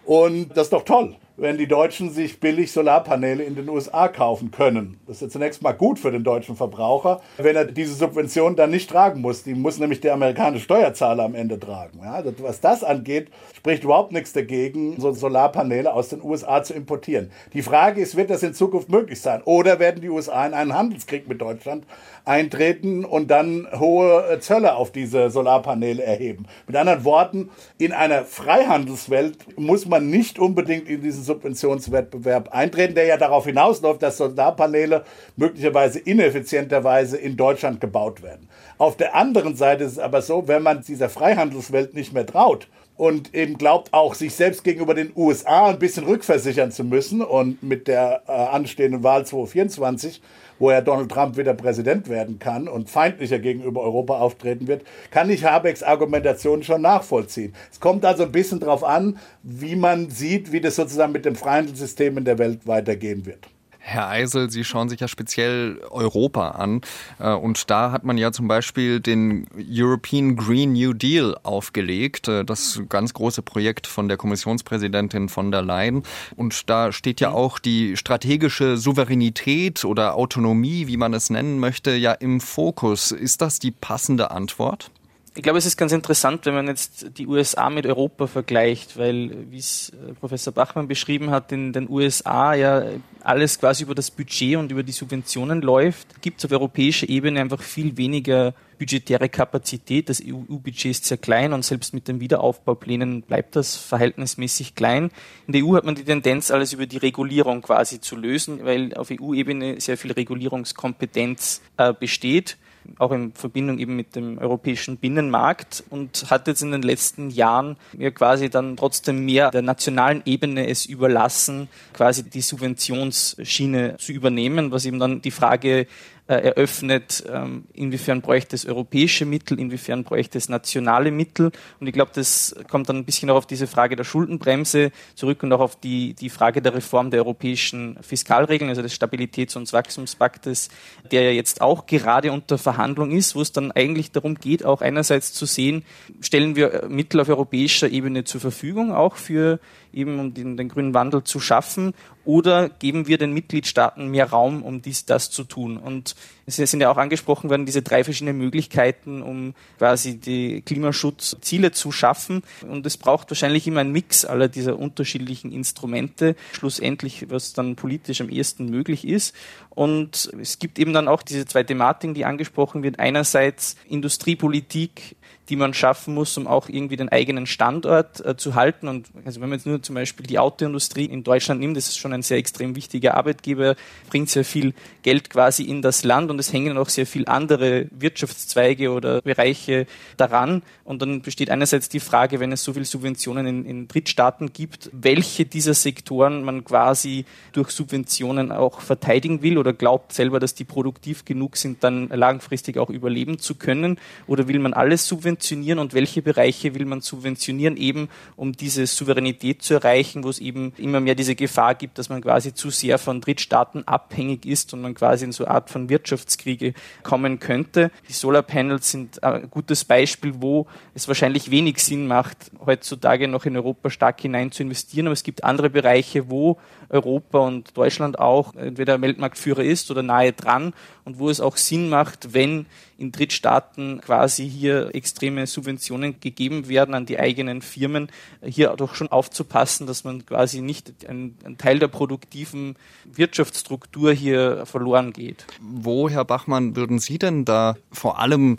Und 0.06 0.50
das 0.56 0.67
ist 0.67 0.74
doch 0.74 0.84
toll 0.84 1.15
wenn 1.38 1.58
die 1.58 1.67
Deutschen 1.67 2.10
sich 2.10 2.39
billig 2.39 2.72
Solarpaneele 2.72 3.44
in 3.44 3.56
den 3.56 3.70
USA 3.70 4.08
kaufen 4.08 4.50
können. 4.50 5.00
Das 5.06 5.17
ist 5.17 5.22
ja 5.22 5.29
zunächst 5.29 5.62
mal 5.62 5.72
gut 5.72 6.00
für 6.00 6.12
den 6.12 6.24
deutschen 6.24 6.56
Verbraucher, 6.56 7.22
wenn 7.38 7.56
er 7.56 7.65
diese 7.65 7.94
Subvention 7.94 8.56
dann 8.56 8.72
nicht 8.72 8.89
tragen 8.89 9.22
muss. 9.22 9.44
Die 9.44 9.53
muss 9.53 9.77
nämlich 9.77 10.01
der 10.01 10.13
amerikanische 10.13 10.63
Steuerzahler 10.63 11.24
am 11.24 11.36
Ende 11.36 11.60
tragen. 11.60 12.00
Ja, 12.03 12.24
was 12.39 12.60
das 12.60 12.84
angeht, 12.84 13.27
spricht 13.56 13.84
überhaupt 13.84 14.12
nichts 14.12 14.34
dagegen, 14.34 15.00
so 15.00 15.12
Solarpaneele 15.12 15.94
aus 15.94 16.10
den 16.10 16.24
USA 16.24 16.63
zu 16.63 16.74
importieren. 16.74 17.32
Die 17.53 17.62
Frage 17.62 18.01
ist, 18.01 18.17
wird 18.17 18.32
das 18.32 18.41
in 18.41 18.56
Zukunft 18.56 18.89
möglich 18.89 19.22
sein? 19.22 19.44
Oder 19.46 19.79
werden 19.79 20.01
die 20.01 20.10
USA 20.10 20.46
in 20.46 20.56
einen 20.56 20.74
Handelskrieg 20.74 21.27
mit 21.27 21.39
Deutschland 21.39 21.86
eintreten 22.25 23.06
und 23.06 23.29
dann 23.29 23.67
hohe 23.77 24.39
Zölle 24.39 24.75
auf 24.75 24.91
diese 24.91 25.29
Solarpaneele 25.29 26.01
erheben? 26.01 26.48
Mit 26.65 26.75
anderen 26.75 27.06
Worten, 27.06 27.51
in 27.77 27.94
einer 27.94 28.25
Freihandelswelt 28.25 29.60
muss 29.60 29.86
man 29.86 30.10
nicht 30.10 30.39
unbedingt 30.39 30.89
in 30.89 31.01
diesen 31.01 31.26
Subventionswettbewerb 31.27 32.50
eintreten, 32.50 32.96
der 32.96 33.05
ja 33.05 33.17
darauf 33.17 33.46
hinausläuft, 33.46 34.01
dass 34.01 34.17
Solarpaneele 34.17 35.03
möglicherweise 35.36 36.00
ineffizienterweise 36.00 37.17
in 37.17 37.38
Deutschland 37.38 37.79
gebaut 37.79 38.24
werden. 38.24 38.50
Auf 38.79 38.98
der 38.98 39.15
anderen 39.15 39.55
Seite 39.55 39.84
ist 39.84 39.93
es 39.93 40.00
aber 40.00 40.24
so, 40.24 40.48
wenn 40.48 40.63
man 40.63 40.81
dieser 40.81 41.10
Freihandelswelt 41.10 41.93
nicht 41.93 42.13
mehr 42.13 42.25
traut 42.25 42.67
und 42.96 43.36
eben 43.36 43.57
glaubt 43.57 43.93
auch, 43.93 44.15
sich 44.15 44.34
selbst 44.34 44.63
gegenüber 44.63 44.96
den 44.96 45.12
USA 45.15 45.67
ein 45.67 45.79
bisschen 45.79 46.05
rückversichern 46.05 46.72
zu 46.72 46.84
müssen 46.84 47.22
und 47.22 47.62
mit 47.62 47.88
der 47.88 48.24
äh, 48.27 48.31
anstehenden 48.31 49.03
Wahl 49.03 49.25
2024 49.25 50.22
wo 50.60 50.72
ja 50.72 50.82
Donald 50.82 51.12
Trump 51.12 51.38
wieder 51.38 51.54
Präsident 51.54 52.10
werden 52.10 52.40
kann 52.40 52.68
und 52.68 52.90
feindlicher 52.90 53.40
gegenüber 53.40 53.82
Europa 53.82 54.20
auftreten 54.20 54.68
wird, 54.68 54.84
kann 55.12 55.30
ich 55.30 55.46
Habecks 55.46 55.84
Argumentation 55.84 56.64
schon 56.64 56.82
nachvollziehen. 56.82 57.54
Es 57.72 57.80
kommt 57.80 58.06
also 58.06 58.24
ein 58.24 58.32
bisschen 58.32 58.60
darauf 58.60 58.84
an, 58.84 59.18
wie 59.44 59.76
man 59.76 60.10
sieht, 60.10 60.52
wie 60.52 60.62
das 60.62 60.76
sozusagen 60.76 61.12
mit 61.12 61.26
dem 61.26 61.36
Freihandelssystem 61.36 62.18
in 62.18 62.26
der 62.26 62.38
Welt 62.38 62.66
weitergehen 62.66 63.26
wird. 63.26 63.48
Herr 63.89 64.10
Eisel, 64.10 64.52
Sie 64.52 64.65
schauen 64.65 64.89
sich 64.89 65.00
ja 65.00 65.08
speziell 65.08 65.80
Europa 65.89 66.50
an. 66.50 66.82
Äh, 67.19 67.32
und 67.32 67.69
da 67.69 67.93
hat 67.93 68.04
man 68.04 68.17
ja 68.17 68.34
zum 68.34 68.50
Beispiel 68.50 69.00
den 69.00 69.47
European 69.58 70.36
Green 70.36 70.73
New 70.73 70.91
Deal 70.91 71.38
aufgelegt. 71.43 72.28
Äh, 72.28 72.43
das 72.43 72.82
ganz 72.89 73.13
große 73.13 73.43
Projekt 73.43 73.88
von 73.88 74.10
der 74.10 74.17
Kommissionspräsidentin 74.17 75.30
von 75.30 75.52
der 75.52 75.62
Leyen. 75.62 76.04
Und 76.36 76.69
da 76.69 76.91
steht 76.91 77.21
ja 77.21 77.32
auch 77.32 77.60
die 77.60 77.95
strategische 77.95 78.76
Souveränität 78.76 79.86
oder 79.86 80.15
Autonomie, 80.15 80.88
wie 80.88 80.97
man 80.97 81.13
es 81.13 81.30
nennen 81.30 81.58
möchte, 81.58 81.95
ja 81.95 82.12
im 82.12 82.41
Fokus. 82.41 83.12
Ist 83.12 83.41
das 83.41 83.60
die 83.60 83.71
passende 83.71 84.32
Antwort? 84.32 84.91
Ich 85.38 85.43
glaube, 85.43 85.60
es 85.60 85.67
ist 85.67 85.78
ganz 85.78 85.91
interessant, 85.91 86.47
wenn 86.47 86.56
man 86.56 86.65
jetzt 86.65 87.15
die 87.19 87.28
USA 87.28 87.69
mit 87.69 87.86
Europa 87.86 88.26
vergleicht, 88.26 88.97
weil, 88.97 89.52
wie 89.52 89.60
es 89.60 89.89
äh, 89.91 90.15
Professor 90.15 90.52
Bachmann 90.52 90.88
beschrieben 90.88 91.30
hat, 91.30 91.52
in 91.52 91.73
den 91.73 91.88
USA 91.88 92.56
ja 92.56 92.84
alles 93.21 93.60
quasi 93.60 93.84
über 93.84 93.93
das 93.93 94.10
Budget 94.10 94.56
und 94.56 94.71
über 94.71 94.82
die 94.82 94.91
Subventionen 94.91 95.62
läuft, 95.62 96.23
gibt 96.23 96.39
es 96.39 96.45
auf 96.45 96.52
europäischer 96.52 97.08
Ebene 97.08 97.39
einfach 97.39 97.62
viel 97.62 97.97
weniger 97.97 98.56
budgetäre 98.80 99.30
Kapazität. 99.30 100.10
Das 100.10 100.23
EU-Budget 100.26 100.86
ist 100.86 101.06
sehr 101.06 101.19
klein 101.19 101.54
und 101.54 101.63
selbst 101.63 101.93
mit 101.93 102.08
den 102.08 102.19
Wiederaufbauplänen 102.19 103.21
bleibt 103.21 103.56
das 103.56 103.76
verhältnismäßig 103.76 104.73
klein. 104.73 105.12
In 105.45 105.54
der 105.54 105.63
EU 105.63 105.76
hat 105.76 105.86
man 105.86 105.93
die 105.93 106.04
Tendenz, 106.04 106.50
alles 106.50 106.73
über 106.73 106.88
die 106.88 106.97
Regulierung 106.97 107.62
quasi 107.62 108.02
zu 108.02 108.15
lösen, 108.15 108.65
weil 108.65 108.95
auf 108.95 109.12
EU-Ebene 109.12 109.80
sehr 109.82 110.00
viel 110.00 110.13
Regulierungskompetenz 110.13 111.62
äh, 111.78 111.93
besteht 111.93 112.58
auch 112.97 113.12
in 113.12 113.34
Verbindung 113.34 113.80
eben 113.80 113.95
mit 113.95 114.15
dem 114.15 114.38
europäischen 114.38 114.97
Binnenmarkt 114.97 115.84
und 115.89 116.30
hat 116.30 116.47
jetzt 116.47 116.62
in 116.62 116.71
den 116.71 116.82
letzten 116.82 117.30
Jahren 117.30 117.78
ja 117.97 118.12
quasi 118.12 118.50
dann 118.50 118.78
trotzdem 118.78 119.26
mehr 119.26 119.52
der 119.52 119.62
nationalen 119.62 120.21
Ebene 120.26 120.67
es 120.67 120.86
überlassen, 120.86 121.67
quasi 121.93 122.23
die 122.23 122.41
Subventionsschiene 122.41 123.97
zu 123.97 124.12
übernehmen, 124.12 124.71
was 124.71 124.86
eben 124.86 125.00
dann 125.00 125.21
die 125.21 125.32
Frage 125.32 125.88
eröffnet, 126.34 127.24
ähm, 127.32 127.66
inwiefern 127.74 128.22
bräuchte 128.22 128.56
es 128.56 128.66
europäische 128.66 129.26
Mittel, 129.26 129.60
inwiefern 129.60 130.04
bräuchte 130.04 130.38
es 130.38 130.50
nationale 130.50 131.10
Mittel. 131.10 131.52
Und 131.80 131.88
ich 131.88 131.94
glaube, 131.94 132.12
das 132.13 132.56
kommt 132.70 132.90
dann 132.90 132.98
ein 132.98 133.06
bisschen 133.06 133.30
auch 133.30 133.38
auf 133.38 133.48
diese 133.48 133.66
Frage 133.66 133.96
der 133.96 134.04
Schuldenbremse 134.04 134.92
zurück 135.16 135.44
und 135.44 135.54
auch 135.54 135.62
auf 135.62 135.80
die, 135.80 136.13
die 136.13 136.30
Frage 136.30 136.62
der 136.62 136.74
Reform 136.74 137.12
der 137.12 137.22
europäischen 137.22 137.98
Fiskalregeln, 138.02 138.70
also 138.70 138.82
des 138.82 138.94
Stabilitäts- 138.94 139.56
und 139.56 139.72
Wachstumspaktes, 139.72 140.70
der 141.12 141.24
ja 141.24 141.32
jetzt 141.32 141.62
auch 141.62 141.86
gerade 141.86 142.32
unter 142.32 142.58
Verhandlung 142.58 143.12
ist, 143.12 143.36
wo 143.36 143.42
es 143.42 143.54
dann 143.54 143.72
eigentlich 143.72 144.12
darum 144.12 144.36
geht, 144.36 144.66
auch 144.66 144.82
einerseits 144.82 145.34
zu 145.34 145.46
sehen, 145.46 145.84
stellen 146.20 146.56
wir 146.56 146.88
Mittel 146.90 147.22
auf 147.22 147.30
europäischer 147.30 147.90
Ebene 147.90 148.26
zur 148.26 148.42
Verfügung, 148.42 148.92
auch 148.92 149.16
für 149.16 149.60
eben 149.94 150.20
um 150.20 150.34
den, 150.34 150.58
den 150.58 150.70
grünen 150.70 150.94
Wandel 150.94 151.24
zu 151.24 151.40
schaffen 151.40 151.94
oder 152.28 152.68
geben 152.68 153.08
wir 153.08 153.18
den 153.18 153.32
Mitgliedstaaten 153.32 154.10
mehr 154.10 154.30
Raum, 154.30 154.62
um 154.62 154.82
dies, 154.82 155.06
das 155.06 155.32
zu 155.32 155.46
tun? 155.46 155.78
Und 155.78 156.16
es 156.46 156.58
sind 156.58 156.80
ja 156.82 156.90
auch 156.90 156.98
angesprochen 156.98 157.50
worden, 157.50 157.66
diese 157.66 157.82
drei 157.82 158.04
verschiedenen 158.04 158.38
Möglichkeiten, 158.38 159.22
um 159.22 159.54
quasi 159.78 160.18
die 160.18 160.62
Klimaschutzziele 160.62 161.72
zu 161.72 161.92
schaffen. 161.92 162.44
Und 162.68 162.86
es 162.86 162.98
braucht 162.98 163.32
wahrscheinlich 163.32 163.68
immer 163.68 163.82
einen 163.82 163.92
Mix 163.92 164.26
aller 164.26 164.48
dieser 164.48 164.80
unterschiedlichen 164.80 165.52
Instrumente, 165.52 166.36
schlussendlich, 166.54 167.30
was 167.30 167.54
dann 167.54 167.76
politisch 167.76 168.22
am 168.22 168.30
ehesten 168.30 168.70
möglich 168.70 169.08
ist. 169.08 169.36
Und 169.70 170.32
es 170.42 170.58
gibt 170.58 170.80
eben 170.80 170.92
dann 170.92 171.08
auch 171.08 171.22
diese 171.22 171.46
zwei 171.46 171.63
Thematiken, 171.63 172.13
die 172.13 172.26
angesprochen 172.26 172.82
wird. 172.82 172.98
Einerseits 173.00 173.76
Industriepolitik, 173.88 175.16
die 175.49 175.55
man 175.55 175.73
schaffen 175.73 176.13
muss, 176.13 176.38
um 176.38 176.45
auch 176.45 176.67
irgendwie 176.67 176.97
den 176.97 177.10
eigenen 177.10 177.45
Standort 177.45 178.25
äh, 178.25 178.36
zu 178.36 178.55
halten. 178.55 178.88
Und 178.88 179.07
also 179.23 179.39
wenn 179.39 179.49
man 179.49 179.57
jetzt 179.57 179.65
nur 179.65 179.81
zum 179.81 179.95
Beispiel 179.95 180.25
die 180.25 180.39
Autoindustrie 180.39 181.05
in 181.05 181.23
Deutschland 181.23 181.62
nimmt, 181.62 181.77
das 181.77 181.88
ist 181.88 181.97
schon 181.97 182.13
ein 182.13 182.21
sehr 182.21 182.38
extrem 182.38 182.75
wichtiger 182.75 183.15
Arbeitgeber, 183.15 183.75
bringt 184.10 184.29
sehr 184.29 184.43
viel 184.43 184.73
Geld 185.03 185.29
quasi 185.29 185.63
in 185.63 185.81
das 185.81 186.03
Land 186.03 186.29
und 186.29 186.39
es 186.39 186.51
hängen 186.51 186.77
auch 186.77 186.89
sehr 186.89 187.05
viele 187.05 187.27
andere 187.27 187.88
Wirtschaftszweige 187.91 188.91
oder 188.91 189.21
Bereiche 189.21 189.88
daran. 190.17 190.63
Und 190.83 191.01
dann 191.01 191.21
besteht 191.21 191.49
einerseits 191.49 191.88
die 191.88 192.01
Frage, 192.01 192.39
wenn 192.39 192.51
es 192.51 192.63
so 192.63 192.73
viele 192.73 192.86
Subventionen 192.86 193.47
in, 193.47 193.65
in 193.65 193.88
Drittstaaten 193.88 194.51
gibt, 194.51 194.89
welche 194.91 195.45
dieser 195.45 195.73
Sektoren 195.73 196.43
man 196.43 196.65
quasi 196.65 197.25
durch 197.53 197.69
Subventionen 197.69 198.51
auch 198.51 198.81
verteidigen 198.81 199.41
will 199.41 199.57
oder 199.57 199.71
glaubt 199.71 200.12
selber, 200.12 200.39
dass 200.39 200.55
die 200.55 200.65
produktiv 200.65 201.23
genug 201.23 201.55
sind, 201.55 201.83
dann 201.83 202.10
langfristig 202.10 202.77
auch 202.77 202.89
überleben 202.89 203.39
zu 203.39 203.55
können? 203.55 203.97
Oder 204.27 204.47
will 204.49 204.60
man 204.60 204.73
alles 204.73 205.07
subventionieren? 205.07 205.37
Subventionieren 205.38 205.80
und 205.80 205.93
welche 205.93 206.21
Bereiche 206.21 206.73
will 206.73 206.86
man 206.86 207.02
subventionieren, 207.02 207.78
eben 207.78 208.10
um 208.36 208.54
diese 208.54 208.86
Souveränität 208.88 209.62
zu 209.62 209.76
erreichen, 209.76 210.23
wo 210.23 210.30
es 210.30 210.39
eben 210.39 210.73
immer 210.78 211.00
mehr 211.00 211.15
diese 211.15 211.36
Gefahr 211.36 211.76
gibt, 211.76 211.97
dass 211.97 212.10
man 212.10 212.21
quasi 212.21 212.54
zu 212.54 212.69
sehr 212.69 212.97
von 212.97 213.21
Drittstaaten 213.21 213.88
abhängig 213.88 214.45
ist 214.45 214.73
und 214.73 214.82
man 214.82 214.93
quasi 214.93 215.26
in 215.26 215.32
so 215.32 215.45
eine 215.45 215.54
Art 215.54 215.69
von 215.69 215.89
Wirtschafts 215.89 216.08
Wirtschaftskriege 216.17 216.73
kommen 217.04 217.39
könnte. 217.39 217.91
Die 218.08 218.13
Solarpanels 218.13 218.91
sind 218.91 219.23
ein 219.23 219.50
gutes 219.50 219.86
Beispiel, 219.86 220.34
wo 220.39 220.67
es 220.93 221.08
wahrscheinlich 221.08 221.52
wenig 221.52 221.80
Sinn 221.80 222.08
macht, 222.08 222.52
heutzutage 222.65 223.28
noch 223.28 223.45
in 223.45 223.56
Europa 223.56 223.89
stark 223.89 224.21
hinein 224.21 224.52
zu 224.52 224.63
investieren. 224.63 225.08
Aber 225.08 225.13
es 225.13 225.23
gibt 225.23 225.43
andere 225.43 225.69
Bereiche, 225.69 226.30
wo 226.30 226.58
Europa 226.89 227.39
und 227.39 227.76
Deutschland 227.78 228.19
auch 228.19 228.56
entweder 228.56 229.02
Weltmarktführer 229.02 229.63
ist 229.63 229.91
oder 229.91 230.04
nahe 230.04 230.34
dran 230.34 230.73
und 231.08 231.20
wo 231.20 231.30
es 231.30 231.39
auch 231.39 231.56
Sinn 231.56 231.88
macht, 231.88 232.34
wenn 232.34 232.65
in 232.98 233.13
Drittstaaten 233.13 234.02
quasi 234.02 234.50
hier 234.50 234.93
extreme 234.93 235.48
Subventionen 235.48 236.20
gegeben 236.20 236.67
werden 236.67 236.93
an 236.96 237.06
die 237.06 237.17
eigenen 237.17 237.62
Firmen, 237.62 238.10
hier 238.43 238.76
doch 238.76 238.93
schon 238.93 239.08
aufzupassen, 239.08 239.88
dass 239.88 240.04
man 240.04 240.26
quasi 240.26 240.60
nicht 240.60 240.91
ein, 241.08 241.38
ein 241.46 241.58
Teil 241.58 241.80
der 241.80 241.88
produktiven 241.88 242.76
Wirtschaftsstruktur 243.06 244.12
hier 244.12 244.65
verloren 244.65 245.13
geht. 245.13 245.46
Wo, 245.62 246.10
Herr 246.10 246.26
Bachmann, 246.26 246.76
würden 246.76 247.00
Sie 247.00 247.17
denn 247.17 247.46
da 247.46 247.78
vor 247.89 248.20
allem 248.20 248.58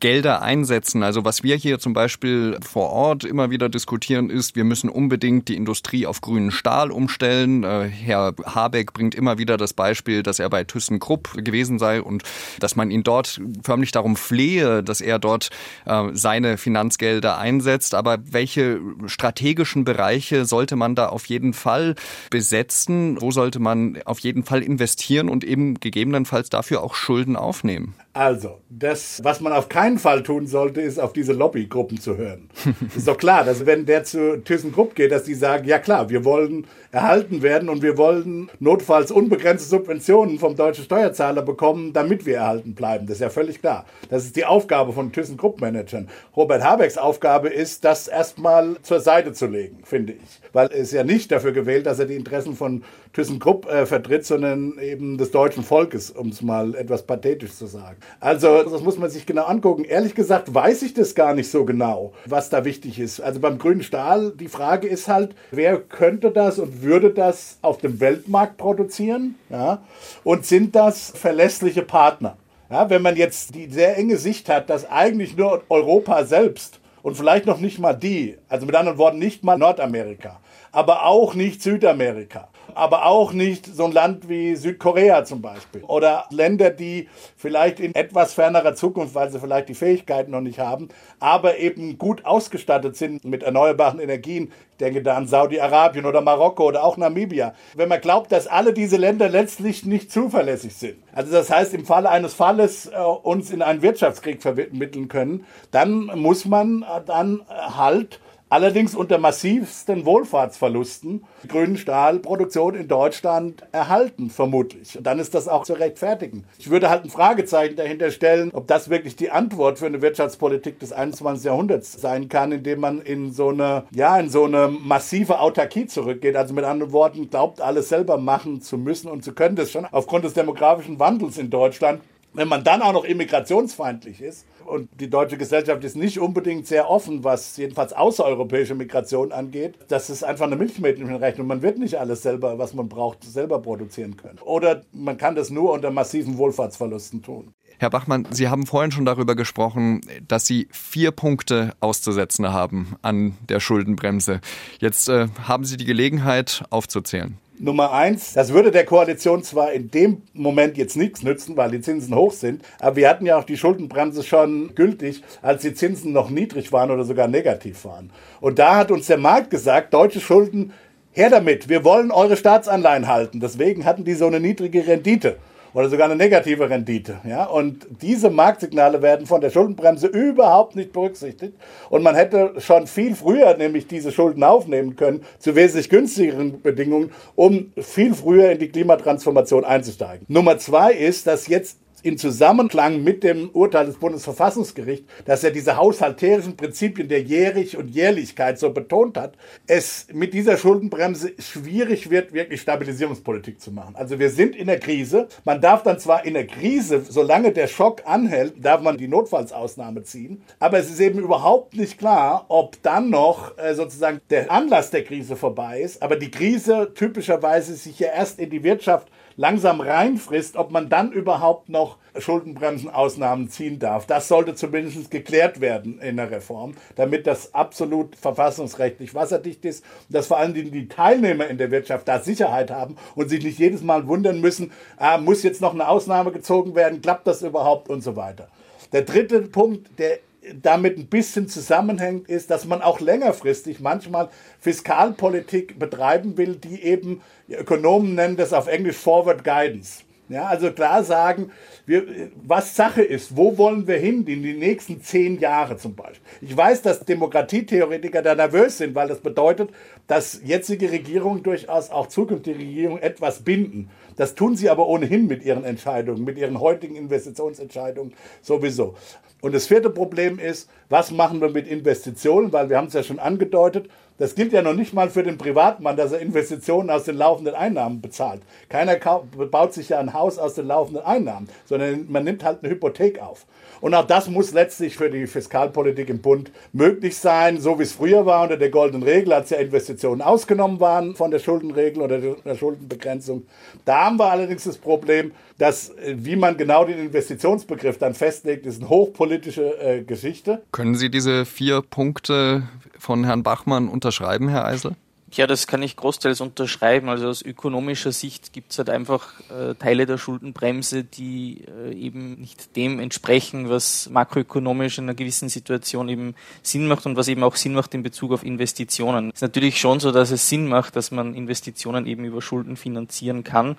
Gelder 0.00 0.42
einsetzen. 0.42 1.02
Also 1.02 1.24
was 1.24 1.42
wir 1.42 1.56
hier 1.56 1.78
zum 1.78 1.92
Beispiel 1.92 2.56
vor 2.60 2.90
Ort 2.90 3.24
immer 3.24 3.50
wieder 3.50 3.68
diskutieren 3.68 4.30
ist, 4.30 4.56
wir 4.56 4.64
müssen 4.64 4.88
unbedingt 4.88 5.48
die 5.48 5.56
Industrie 5.56 6.06
auf 6.06 6.20
grünen 6.20 6.50
Stahl 6.50 6.90
umstellen. 6.90 7.64
Äh, 7.64 7.88
Herr 7.88 8.34
Habeck 8.44 8.92
bringt 8.92 9.14
immer 9.14 9.38
wieder 9.38 9.56
das 9.56 9.72
Beispiel, 9.72 10.22
dass 10.22 10.38
er 10.38 10.48
bei 10.50 10.64
ThyssenKrupp 10.64 11.44
gewesen 11.44 11.78
sei 11.78 12.00
und 12.00 12.22
dass 12.60 12.76
man 12.76 12.90
ihn 12.90 13.02
dort 13.02 13.40
förmlich 13.62 13.92
darum 13.92 14.16
flehe, 14.16 14.82
dass 14.82 15.00
er 15.00 15.18
dort 15.18 15.50
äh, 15.84 16.04
seine 16.12 16.58
Finanzgelder 16.58 17.38
einsetzt. 17.38 17.94
Aber 17.94 18.18
welche 18.30 18.80
strategischen 19.06 19.84
Bereiche 19.84 20.44
sollte 20.44 20.76
man 20.76 20.94
da 20.94 21.08
auf 21.08 21.26
jeden 21.26 21.52
Fall 21.52 21.94
besetzen? 22.30 23.20
Wo 23.20 23.30
sollte 23.30 23.58
man 23.58 24.00
auf 24.04 24.20
jeden 24.20 24.44
Fall 24.44 24.62
investieren 24.62 25.28
und 25.28 25.44
eben 25.44 25.80
gegebenenfalls 25.80 26.50
dafür 26.50 26.82
auch 26.82 26.94
Schulden 26.94 27.36
aufnehmen? 27.36 27.94
Also, 28.18 28.58
das, 28.68 29.20
was 29.22 29.40
man 29.40 29.52
auf 29.52 29.68
keinen 29.68 29.96
Fall 29.96 30.24
tun 30.24 30.48
sollte, 30.48 30.80
ist 30.80 30.98
auf 30.98 31.12
diese 31.12 31.32
Lobbygruppen 31.32 32.00
zu 32.00 32.16
hören. 32.16 32.50
ist 32.96 33.06
doch 33.06 33.16
klar, 33.16 33.44
dass 33.44 33.64
wenn 33.64 33.86
der 33.86 34.02
zu 34.02 34.42
ThyssenKrupp 34.42 34.96
geht, 34.96 35.12
dass 35.12 35.22
die 35.22 35.34
sagen, 35.34 35.68
ja 35.68 35.78
klar, 35.78 36.10
wir 36.10 36.24
wollen 36.24 36.66
erhalten 36.90 37.42
werden 37.42 37.68
und 37.68 37.80
wir 37.80 37.96
wollen 37.96 38.50
notfalls 38.58 39.12
unbegrenzte 39.12 39.68
Subventionen 39.68 40.40
vom 40.40 40.56
deutschen 40.56 40.82
Steuerzahler 40.84 41.42
bekommen, 41.42 41.92
damit 41.92 42.26
wir 42.26 42.38
erhalten 42.38 42.74
bleiben. 42.74 43.06
Das 43.06 43.18
ist 43.18 43.20
ja 43.20 43.30
völlig 43.30 43.60
klar. 43.60 43.84
Das 44.10 44.24
ist 44.24 44.34
die 44.34 44.44
Aufgabe 44.44 44.92
von 44.92 45.12
ThyssenKrupp-Managern. 45.12 46.08
Robert 46.34 46.64
Habecks 46.64 46.98
Aufgabe 46.98 47.50
ist, 47.50 47.84
das 47.84 48.08
erstmal 48.08 48.78
zur 48.82 48.98
Seite 48.98 49.32
zu 49.32 49.46
legen, 49.46 49.78
finde 49.84 50.14
ich. 50.14 50.40
Weil 50.52 50.66
er 50.66 50.78
ist 50.78 50.92
ja 50.92 51.04
nicht 51.04 51.30
dafür 51.30 51.52
gewählt, 51.52 51.86
dass 51.86 52.00
er 52.00 52.06
die 52.06 52.16
Interessen 52.16 52.56
von 52.56 52.82
ThyssenKrupp 53.12 53.70
äh, 53.70 53.86
vertritt, 53.86 54.26
sondern 54.26 54.78
eben 54.78 55.18
des 55.18 55.30
deutschen 55.30 55.62
Volkes, 55.62 56.10
um 56.10 56.30
es 56.30 56.42
mal 56.42 56.74
etwas 56.74 57.06
pathetisch 57.06 57.52
zu 57.52 57.66
sagen. 57.66 57.96
Also 58.20 58.62
das 58.62 58.82
muss 58.82 58.98
man 58.98 59.10
sich 59.10 59.26
genau 59.26 59.44
angucken. 59.44 59.84
Ehrlich 59.84 60.14
gesagt 60.14 60.52
weiß 60.52 60.82
ich 60.82 60.94
das 60.94 61.14
gar 61.14 61.34
nicht 61.34 61.50
so 61.50 61.64
genau, 61.64 62.12
was 62.26 62.50
da 62.50 62.64
wichtig 62.64 62.98
ist. 62.98 63.20
Also 63.20 63.40
beim 63.40 63.58
grünen 63.58 63.82
Stahl, 63.82 64.32
die 64.32 64.48
Frage 64.48 64.88
ist 64.88 65.08
halt, 65.08 65.34
wer 65.50 65.78
könnte 65.78 66.30
das 66.30 66.58
und 66.58 66.82
würde 66.82 67.10
das 67.10 67.58
auf 67.62 67.78
dem 67.78 68.00
Weltmarkt 68.00 68.56
produzieren? 68.56 69.36
Ja? 69.50 69.82
Und 70.24 70.46
sind 70.46 70.74
das 70.74 71.12
verlässliche 71.14 71.82
Partner? 71.82 72.36
Ja, 72.70 72.90
wenn 72.90 73.00
man 73.00 73.16
jetzt 73.16 73.54
die 73.54 73.70
sehr 73.70 73.96
enge 73.96 74.18
Sicht 74.18 74.50
hat, 74.50 74.68
dass 74.68 74.90
eigentlich 74.90 75.36
nur 75.36 75.62
Europa 75.70 76.24
selbst 76.24 76.80
und 77.02 77.16
vielleicht 77.16 77.46
noch 77.46 77.60
nicht 77.60 77.78
mal 77.78 77.94
die, 77.94 78.36
also 78.48 78.66
mit 78.66 78.74
anderen 78.74 78.98
Worten 78.98 79.18
nicht 79.18 79.42
mal 79.42 79.56
Nordamerika, 79.56 80.38
aber 80.70 81.06
auch 81.06 81.34
nicht 81.34 81.62
Südamerika 81.62 82.48
aber 82.74 83.06
auch 83.06 83.32
nicht 83.32 83.66
so 83.66 83.84
ein 83.84 83.92
Land 83.92 84.28
wie 84.28 84.56
Südkorea 84.56 85.24
zum 85.24 85.42
Beispiel. 85.42 85.82
Oder 85.84 86.26
Länder, 86.30 86.70
die 86.70 87.08
vielleicht 87.36 87.80
in 87.80 87.94
etwas 87.94 88.34
fernerer 88.34 88.74
Zukunft, 88.74 89.14
weil 89.14 89.30
sie 89.30 89.40
vielleicht 89.40 89.68
die 89.68 89.74
Fähigkeiten 89.74 90.30
noch 90.30 90.40
nicht 90.40 90.58
haben, 90.58 90.88
aber 91.20 91.58
eben 91.58 91.98
gut 91.98 92.24
ausgestattet 92.24 92.96
sind 92.96 93.24
mit 93.24 93.42
erneuerbaren 93.42 94.00
Energien. 94.00 94.52
Ich 94.72 94.78
denke 94.78 95.02
da 95.02 95.16
an 95.16 95.26
Saudi-Arabien 95.26 96.06
oder 96.06 96.20
Marokko 96.20 96.66
oder 96.66 96.84
auch 96.84 96.96
Namibia. 96.96 97.54
Wenn 97.74 97.88
man 97.88 98.00
glaubt, 98.00 98.30
dass 98.30 98.46
alle 98.46 98.72
diese 98.72 98.96
Länder 98.96 99.28
letztlich 99.28 99.84
nicht 99.84 100.12
zuverlässig 100.12 100.74
sind, 100.74 100.98
also 101.12 101.32
das 101.32 101.50
heißt 101.50 101.74
im 101.74 101.84
Falle 101.84 102.10
eines 102.10 102.34
Falles 102.34 102.86
äh, 102.86 102.98
uns 102.98 103.50
in 103.50 103.62
einen 103.62 103.82
Wirtschaftskrieg 103.82 104.40
vermitteln 104.40 105.08
können, 105.08 105.46
dann 105.72 106.06
muss 106.14 106.44
man 106.44 106.82
äh, 106.82 107.02
dann 107.04 107.42
halt 107.48 108.20
Allerdings 108.50 108.94
unter 108.94 109.18
massivsten 109.18 110.06
Wohlfahrtsverlusten 110.06 111.22
grünen 111.48 111.76
Stahlproduktion 111.76 112.74
in 112.74 112.88
Deutschland 112.88 113.62
erhalten, 113.72 114.30
vermutlich. 114.30 114.96
Und 114.96 115.06
dann 115.06 115.18
ist 115.18 115.34
das 115.34 115.48
auch 115.48 115.64
zu 115.64 115.74
rechtfertigen. 115.74 116.44
Ich 116.58 116.70
würde 116.70 116.88
halt 116.88 117.04
ein 117.04 117.10
Fragezeichen 117.10 117.76
dahinter 117.76 118.10
stellen, 118.10 118.50
ob 118.54 118.66
das 118.66 118.88
wirklich 118.88 119.16
die 119.16 119.30
Antwort 119.30 119.78
für 119.78 119.86
eine 119.86 120.00
Wirtschaftspolitik 120.00 120.78
des 120.78 120.92
21. 120.92 121.44
Jahrhunderts 121.44 121.92
sein 121.92 122.30
kann, 122.30 122.52
indem 122.52 122.80
man 122.80 123.02
in 123.02 123.32
so 123.32 123.50
eine, 123.50 123.84
ja, 123.90 124.18
in 124.18 124.30
so 124.30 124.44
eine 124.44 124.68
massive 124.68 125.40
Autarkie 125.40 125.86
zurückgeht. 125.86 126.34
Also 126.34 126.54
mit 126.54 126.64
anderen 126.64 126.92
Worten, 126.92 127.28
glaubt, 127.28 127.60
alles 127.60 127.90
selber 127.90 128.16
machen 128.16 128.62
zu 128.62 128.78
müssen 128.78 129.08
und 129.08 129.24
zu 129.24 129.34
können. 129.34 129.56
Das 129.56 129.70
schon 129.70 129.84
aufgrund 129.84 130.24
des 130.24 130.32
demografischen 130.32 130.98
Wandels 130.98 131.36
in 131.36 131.50
Deutschland. 131.50 132.00
Wenn 132.32 132.48
man 132.48 132.62
dann 132.64 132.82
auch 132.82 132.92
noch 132.92 133.04
immigrationsfeindlich 133.04 134.22
ist, 134.22 134.46
und 134.68 134.88
die 135.00 135.10
deutsche 135.10 135.38
Gesellschaft 135.38 135.82
ist 135.84 135.96
nicht 135.96 136.18
unbedingt 136.18 136.66
sehr 136.66 136.90
offen, 136.90 137.24
was 137.24 137.56
jedenfalls 137.56 137.92
außereuropäische 137.92 138.74
Migration 138.74 139.32
angeht. 139.32 139.78
Das 139.88 140.10
ist 140.10 140.22
einfach 140.22 140.46
eine 140.46 140.56
Milchmädchenrechnung. 140.56 141.46
Man 141.46 141.62
wird 141.62 141.78
nicht 141.78 141.98
alles 141.98 142.22
selber, 142.22 142.58
was 142.58 142.74
man 142.74 142.88
braucht, 142.88 143.24
selber 143.24 143.60
produzieren 143.60 144.16
können. 144.16 144.38
Oder 144.40 144.82
man 144.92 145.16
kann 145.16 145.34
das 145.34 145.50
nur 145.50 145.72
unter 145.72 145.90
massiven 145.90 146.38
Wohlfahrtsverlusten 146.38 147.22
tun. 147.22 147.54
Herr 147.80 147.90
Bachmann, 147.90 148.26
Sie 148.30 148.48
haben 148.48 148.66
vorhin 148.66 148.90
schon 148.90 149.04
darüber 149.04 149.36
gesprochen, 149.36 150.00
dass 150.26 150.46
Sie 150.46 150.68
vier 150.72 151.12
Punkte 151.12 151.74
auszusetzen 151.80 152.52
haben 152.52 152.96
an 153.02 153.36
der 153.48 153.60
Schuldenbremse. 153.60 154.40
Jetzt 154.80 155.08
äh, 155.08 155.28
haben 155.46 155.64
Sie 155.64 155.76
die 155.76 155.84
Gelegenheit 155.84 156.64
aufzuzählen. 156.70 157.38
Nummer 157.60 157.92
eins, 157.92 158.32
das 158.32 158.52
würde 158.52 158.70
der 158.70 158.84
Koalition 158.84 159.42
zwar 159.42 159.72
in 159.72 159.90
dem 159.90 160.22
Moment 160.32 160.76
jetzt 160.76 160.96
nichts 160.96 161.22
nützen, 161.22 161.56
weil 161.56 161.70
die 161.70 161.80
Zinsen 161.80 162.14
hoch 162.14 162.32
sind, 162.32 162.62
aber 162.80 162.96
wir 162.96 163.08
hatten 163.08 163.26
ja 163.26 163.38
auch 163.38 163.44
die 163.44 163.56
Schuldenbremse 163.56 164.22
schon 164.22 164.74
gültig, 164.74 165.22
als 165.42 165.62
die 165.62 165.74
Zinsen 165.74 166.12
noch 166.12 166.30
niedrig 166.30 166.72
waren 166.72 166.90
oder 166.90 167.04
sogar 167.04 167.28
negativ 167.28 167.84
waren. 167.84 168.10
Und 168.40 168.58
da 168.58 168.76
hat 168.76 168.90
uns 168.90 169.06
der 169.06 169.18
Markt 169.18 169.50
gesagt, 169.50 169.94
deutsche 169.94 170.20
Schulden, 170.20 170.72
her 171.12 171.30
damit, 171.30 171.68
wir 171.68 171.84
wollen 171.84 172.10
eure 172.10 172.36
Staatsanleihen 172.36 173.08
halten. 173.08 173.40
Deswegen 173.40 173.84
hatten 173.84 174.04
die 174.04 174.14
so 174.14 174.26
eine 174.26 174.40
niedrige 174.40 174.86
Rendite 174.86 175.36
oder 175.78 175.88
sogar 175.88 176.06
eine 176.06 176.16
negative 176.16 176.68
Rendite. 176.68 177.18
Ja? 177.24 177.44
Und 177.44 177.86
diese 178.02 178.30
Marktsignale 178.30 179.00
werden 179.00 179.26
von 179.26 179.40
der 179.40 179.50
Schuldenbremse 179.50 180.08
überhaupt 180.08 180.74
nicht 180.74 180.92
berücksichtigt. 180.92 181.54
Und 181.88 182.02
man 182.02 182.16
hätte 182.16 182.54
schon 182.58 182.88
viel 182.88 183.14
früher 183.14 183.56
nämlich 183.56 183.86
diese 183.86 184.10
Schulden 184.10 184.42
aufnehmen 184.42 184.96
können, 184.96 185.22
zu 185.38 185.54
wesentlich 185.54 185.88
günstigeren 185.88 186.62
Bedingungen, 186.62 187.12
um 187.36 187.72
viel 187.76 188.12
früher 188.14 188.50
in 188.50 188.58
die 188.58 188.70
Klimatransformation 188.70 189.64
einzusteigen. 189.64 190.26
Nummer 190.28 190.58
zwei 190.58 190.92
ist, 190.92 191.28
dass 191.28 191.46
jetzt 191.46 191.78
in 192.02 192.18
Zusammenklang 192.18 193.02
mit 193.02 193.24
dem 193.24 193.50
Urteil 193.50 193.86
des 193.86 193.96
Bundesverfassungsgerichts, 193.96 195.06
dass 195.24 195.44
er 195.44 195.50
diese 195.50 195.76
haushalterischen 195.76 196.56
Prinzipien 196.56 197.08
der 197.08 197.22
Jährig 197.22 197.76
und 197.76 197.88
Jährlichkeit 197.88 198.58
so 198.58 198.70
betont 198.70 199.16
hat, 199.16 199.34
es 199.66 200.06
mit 200.12 200.34
dieser 200.34 200.56
Schuldenbremse 200.56 201.32
schwierig 201.38 202.10
wird, 202.10 202.32
wirklich 202.32 202.60
Stabilisierungspolitik 202.60 203.60
zu 203.60 203.72
machen. 203.72 203.94
Also 203.96 204.18
wir 204.18 204.30
sind 204.30 204.56
in 204.56 204.66
der 204.66 204.78
Krise. 204.78 205.28
Man 205.44 205.60
darf 205.60 205.82
dann 205.82 205.98
zwar 205.98 206.24
in 206.24 206.34
der 206.34 206.46
Krise, 206.46 207.02
solange 207.08 207.52
der 207.52 207.66
Schock 207.66 208.02
anhält, 208.06 208.54
darf 208.64 208.80
man 208.80 208.96
die 208.96 209.08
Notfallsausnahme 209.08 210.02
ziehen, 210.02 210.42
aber 210.58 210.78
es 210.78 210.90
ist 210.90 211.00
eben 211.00 211.18
überhaupt 211.18 211.76
nicht 211.76 211.98
klar, 211.98 212.46
ob 212.48 212.80
dann 212.82 213.10
noch 213.10 213.56
äh, 213.58 213.74
sozusagen 213.74 214.20
der 214.30 214.50
Anlass 214.50 214.90
der 214.90 215.04
Krise 215.04 215.36
vorbei 215.36 215.80
ist, 215.80 216.02
aber 216.02 216.16
die 216.16 216.30
Krise 216.30 216.92
typischerweise 216.94 217.74
sich 217.74 217.98
ja 217.98 218.08
erst 218.08 218.38
in 218.38 218.50
die 218.50 218.62
Wirtschaft 218.62 219.08
langsam 219.38 219.80
reinfrisst, 219.80 220.56
ob 220.56 220.70
man 220.70 220.90
dann 220.90 221.12
überhaupt 221.12 221.70
noch 221.70 221.96
Schuldenbremsenausnahmen 222.18 223.48
ziehen 223.48 223.78
darf. 223.78 224.04
Das 224.04 224.28
sollte 224.28 224.54
zumindest 224.54 225.10
geklärt 225.10 225.62
werden 225.62 226.00
in 226.00 226.16
der 226.16 226.30
Reform, 226.30 226.74
damit 226.96 227.26
das 227.26 227.54
absolut 227.54 228.16
verfassungsrechtlich 228.16 229.14
wasserdicht 229.14 229.64
ist 229.64 229.84
dass 230.08 230.26
vor 230.26 230.38
allem 230.38 230.54
die 230.54 230.88
Teilnehmer 230.88 231.46
in 231.46 231.58
der 231.58 231.70
Wirtschaft 231.70 232.08
da 232.08 232.20
Sicherheit 232.20 232.70
haben 232.70 232.96
und 233.14 233.28
sich 233.28 233.42
nicht 233.42 233.58
jedes 233.58 233.82
Mal 233.82 234.06
wundern 234.06 234.40
müssen, 234.40 234.72
ah, 234.96 235.18
muss 235.18 235.42
jetzt 235.42 235.60
noch 235.60 235.74
eine 235.74 235.88
Ausnahme 235.88 236.32
gezogen 236.32 236.74
werden, 236.74 237.02
klappt 237.02 237.26
das 237.26 237.42
überhaupt 237.42 237.88
und 237.88 238.02
so 238.02 238.16
weiter. 238.16 238.48
Der 238.92 239.02
dritte 239.02 239.42
Punkt, 239.42 239.98
der 239.98 240.18
damit 240.54 240.98
ein 240.98 241.06
bisschen 241.06 241.48
zusammenhängt, 241.48 242.28
ist, 242.28 242.50
dass 242.50 242.64
man 242.64 242.82
auch 242.82 243.00
längerfristig 243.00 243.80
manchmal 243.80 244.28
Fiskalpolitik 244.60 245.78
betreiben 245.78 246.36
will, 246.36 246.56
die 246.56 246.82
eben, 246.82 247.22
Ökonomen 247.48 248.14
nennen 248.14 248.36
das 248.36 248.52
auf 248.52 248.66
Englisch 248.66 248.96
Forward 248.96 249.44
Guidance. 249.44 250.02
Ja, 250.28 250.44
also 250.46 250.70
klar 250.72 251.02
sagen, 251.04 251.52
wir, 251.86 252.04
was 252.44 252.76
Sache 252.76 253.00
ist, 253.00 253.34
wo 253.34 253.56
wollen 253.56 253.86
wir 253.86 253.96
hin 253.96 254.26
in 254.26 254.42
die 254.42 254.52
nächsten 254.52 255.02
zehn 255.02 255.38
Jahre 255.38 255.78
zum 255.78 255.94
Beispiel. 255.94 256.20
Ich 256.42 256.54
weiß, 256.54 256.82
dass 256.82 257.00
Demokratietheoretiker 257.00 258.20
da 258.20 258.34
nervös 258.34 258.76
sind, 258.76 258.94
weil 258.94 259.08
das 259.08 259.20
bedeutet, 259.20 259.70
dass 260.06 260.40
jetzige 260.44 260.90
Regierungen 260.92 261.42
durchaus 261.42 261.90
auch 261.90 262.08
zukünftige 262.08 262.58
Regierungen 262.58 263.02
etwas 263.02 263.40
binden. 263.42 263.88
Das 264.16 264.34
tun 264.34 264.54
sie 264.54 264.68
aber 264.68 264.86
ohnehin 264.86 265.28
mit 265.28 265.44
ihren 265.44 265.64
Entscheidungen, 265.64 266.24
mit 266.24 266.36
ihren 266.36 266.60
heutigen 266.60 266.96
Investitionsentscheidungen 266.96 268.12
sowieso. 268.42 268.96
Und 269.40 269.54
das 269.54 269.66
vierte 269.66 269.90
Problem 269.90 270.38
ist, 270.38 270.68
was 270.88 271.10
machen 271.10 271.40
wir 271.40 271.50
mit 271.50 271.68
Investitionen? 271.68 272.52
Weil 272.52 272.70
wir 272.70 272.76
haben 272.76 272.88
es 272.88 272.94
ja 272.94 273.02
schon 273.02 273.18
angedeutet, 273.18 273.88
das 274.18 274.34
gilt 274.34 274.52
ja 274.52 274.62
noch 274.62 274.74
nicht 274.74 274.92
mal 274.92 275.10
für 275.10 275.22
den 275.22 275.38
Privatmann, 275.38 275.96
dass 275.96 276.10
er 276.10 276.18
Investitionen 276.18 276.90
aus 276.90 277.04
den 277.04 277.16
laufenden 277.16 277.54
Einnahmen 277.54 278.00
bezahlt. 278.00 278.42
Keiner 278.68 278.96
baut 278.96 279.72
sich 279.72 279.90
ja 279.90 280.00
ein 280.00 280.12
Haus 280.12 280.38
aus 280.38 280.54
den 280.54 280.66
laufenden 280.66 281.04
Einnahmen, 281.04 281.48
sondern 281.66 282.06
man 282.10 282.24
nimmt 282.24 282.42
halt 282.42 282.62
eine 282.62 282.72
Hypothek 282.72 283.20
auf. 283.22 283.46
Und 283.80 283.94
auch 283.94 284.06
das 284.06 284.28
muss 284.28 284.52
letztlich 284.52 284.96
für 284.96 285.10
die 285.10 285.26
Fiskalpolitik 285.26 286.08
im 286.08 286.20
Bund 286.20 286.50
möglich 286.72 287.16
sein, 287.16 287.60
so 287.60 287.78
wie 287.78 287.84
es 287.84 287.92
früher 287.92 288.26
war 288.26 288.42
unter 288.42 288.56
der 288.56 288.70
goldenen 288.70 289.02
Regel, 289.02 289.32
als 289.32 289.50
ja 289.50 289.58
Investitionen 289.58 290.22
ausgenommen 290.22 290.80
waren 290.80 291.14
von 291.14 291.30
der 291.30 291.38
Schuldenregel 291.38 292.02
oder 292.02 292.18
der 292.18 292.54
Schuldenbegrenzung. 292.54 293.46
Da 293.84 294.06
haben 294.06 294.18
wir 294.18 294.30
allerdings 294.30 294.64
das 294.64 294.78
Problem, 294.78 295.32
dass 295.58 295.90
äh, 295.90 296.14
wie 296.16 296.36
man 296.36 296.56
genau 296.56 296.84
den 296.84 296.98
Investitionsbegriff 296.98 297.98
dann 297.98 298.14
festlegt, 298.14 298.66
ist 298.66 298.80
eine 298.80 298.88
hochpolitische 298.88 299.78
äh, 299.80 300.02
Geschichte. 300.02 300.62
Können 300.72 300.94
Sie 300.94 301.10
diese 301.10 301.44
vier 301.44 301.82
Punkte 301.82 302.62
von 302.98 303.24
Herrn 303.24 303.42
Bachmann 303.42 303.88
unterschreiben, 303.88 304.48
Herr 304.48 304.64
Eisel? 304.64 304.96
Ja, 305.32 305.46
das 305.46 305.66
kann 305.66 305.82
ich 305.82 305.96
großteils 305.96 306.40
unterschreiben. 306.40 307.08
Also 307.10 307.28
aus 307.28 307.42
ökonomischer 307.42 308.12
Sicht 308.12 308.52
gibt 308.54 308.72
es 308.72 308.78
halt 308.78 308.88
einfach 308.88 309.40
äh, 309.50 309.74
Teile 309.74 310.06
der 310.06 310.16
Schuldenbremse, 310.16 311.04
die 311.04 311.64
äh, 311.66 311.92
eben 311.92 312.40
nicht 312.40 312.76
dem 312.76 312.98
entsprechen, 312.98 313.68
was 313.68 314.08
makroökonomisch 314.08 314.96
in 314.96 315.04
einer 315.04 315.14
gewissen 315.14 315.50
Situation 315.50 316.08
eben 316.08 316.34
Sinn 316.62 316.88
macht 316.88 317.04
und 317.04 317.16
was 317.16 317.28
eben 317.28 317.42
auch 317.42 317.56
Sinn 317.56 317.74
macht 317.74 317.94
in 317.94 318.02
Bezug 318.02 318.32
auf 318.32 318.42
Investitionen. 318.42 319.28
Es 319.28 319.36
ist 319.36 319.42
natürlich 319.42 319.78
schon 319.78 320.00
so, 320.00 320.12
dass 320.12 320.30
es 320.30 320.48
Sinn 320.48 320.66
macht, 320.66 320.96
dass 320.96 321.10
man 321.10 321.34
Investitionen 321.34 322.06
eben 322.06 322.24
über 322.24 322.40
Schulden 322.40 322.76
finanzieren 322.76 323.44
kann. 323.44 323.76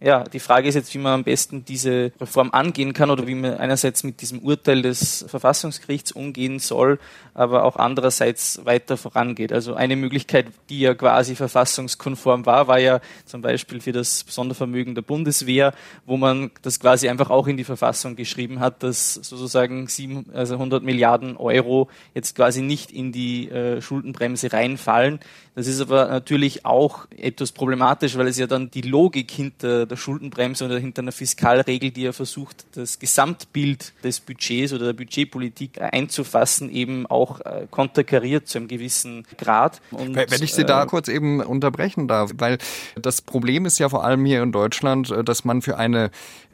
Ja, 0.00 0.24
die 0.24 0.40
Frage 0.40 0.68
ist 0.68 0.74
jetzt, 0.74 0.92
wie 0.94 0.98
man 0.98 1.12
am 1.12 1.24
besten 1.24 1.64
diese 1.64 2.12
Reform 2.20 2.50
angehen 2.52 2.92
kann 2.92 3.10
oder 3.10 3.26
wie 3.26 3.36
man 3.36 3.56
einerseits 3.58 4.02
mit 4.02 4.20
diesem 4.20 4.40
Urteil 4.40 4.82
des 4.82 5.24
Verfassungsgerichts 5.28 6.10
umgehen 6.10 6.58
soll, 6.58 6.98
aber 7.34 7.64
auch 7.64 7.76
andererseits 7.76 8.64
weiter 8.64 8.96
vorangeht. 8.96 9.52
Also 9.52 9.74
eine 9.74 9.94
Möglichkeit, 9.94 10.46
die 10.70 10.80
ja 10.80 10.91
quasi 10.94 11.34
verfassungskonform 11.34 12.46
war, 12.46 12.68
war 12.68 12.78
ja 12.78 13.00
zum 13.24 13.42
Beispiel 13.42 13.80
für 13.80 13.92
das 13.92 14.24
Sondervermögen 14.28 14.94
der 14.94 15.02
Bundeswehr, 15.02 15.74
wo 16.06 16.16
man 16.16 16.50
das 16.62 16.80
quasi 16.80 17.08
einfach 17.08 17.30
auch 17.30 17.46
in 17.46 17.56
die 17.56 17.64
Verfassung 17.64 18.16
geschrieben 18.16 18.60
hat, 18.60 18.82
dass 18.82 19.14
sozusagen 19.14 19.86
sieben, 19.88 20.26
also 20.32 20.54
100 20.54 20.82
Milliarden 20.82 21.36
Euro 21.36 21.88
jetzt 22.14 22.36
quasi 22.36 22.62
nicht 22.62 22.90
in 22.90 23.12
die 23.12 23.48
äh, 23.48 23.80
Schuldenbremse 23.80 24.52
reinfallen. 24.52 25.20
Das 25.54 25.66
ist 25.66 25.80
aber 25.82 26.08
natürlich 26.08 26.64
auch 26.64 27.06
etwas 27.14 27.52
problematisch, 27.52 28.16
weil 28.16 28.26
es 28.26 28.38
ja 28.38 28.46
dann 28.46 28.70
die 28.70 28.80
Logik 28.80 29.30
hinter 29.30 29.84
der 29.84 29.96
Schuldenbremse 29.96 30.64
oder 30.64 30.78
hinter 30.78 31.02
einer 31.02 31.12
Fiskalregel, 31.12 31.90
die 31.90 32.02
ja 32.02 32.12
versucht, 32.12 32.64
das 32.74 32.98
Gesamtbild 32.98 33.92
des 34.02 34.20
Budgets 34.20 34.72
oder 34.72 34.86
der 34.86 34.92
Budgetpolitik 34.94 35.80
einzufassen, 35.80 36.70
eben 36.70 37.06
auch 37.06 37.40
äh, 37.40 37.66
konterkariert 37.70 38.48
zu 38.48 38.58
einem 38.58 38.68
gewissen 38.68 39.26
Grad. 39.36 39.82
Und, 39.90 40.16
Wenn 40.16 40.42
ich 40.42 40.54
Sie 40.54 40.64
da 40.64 40.84
äh, 40.84 40.86
kurz 40.86 41.08
eben 41.08 41.40
unterbrechen 41.40 42.08
darf, 42.08 42.30
weil 42.38 42.56
das 43.00 43.20
Problem 43.20 43.66
ist 43.66 43.78
ja 43.78 43.90
vor 43.90 44.04
allem 44.04 44.24
hier 44.24 44.42
in 44.42 44.52
Deutschland, 44.52 45.10
äh, 45.10 45.22
dass 45.22 45.44
man 45.44 45.60
für 45.60 45.76
eine 45.76 46.10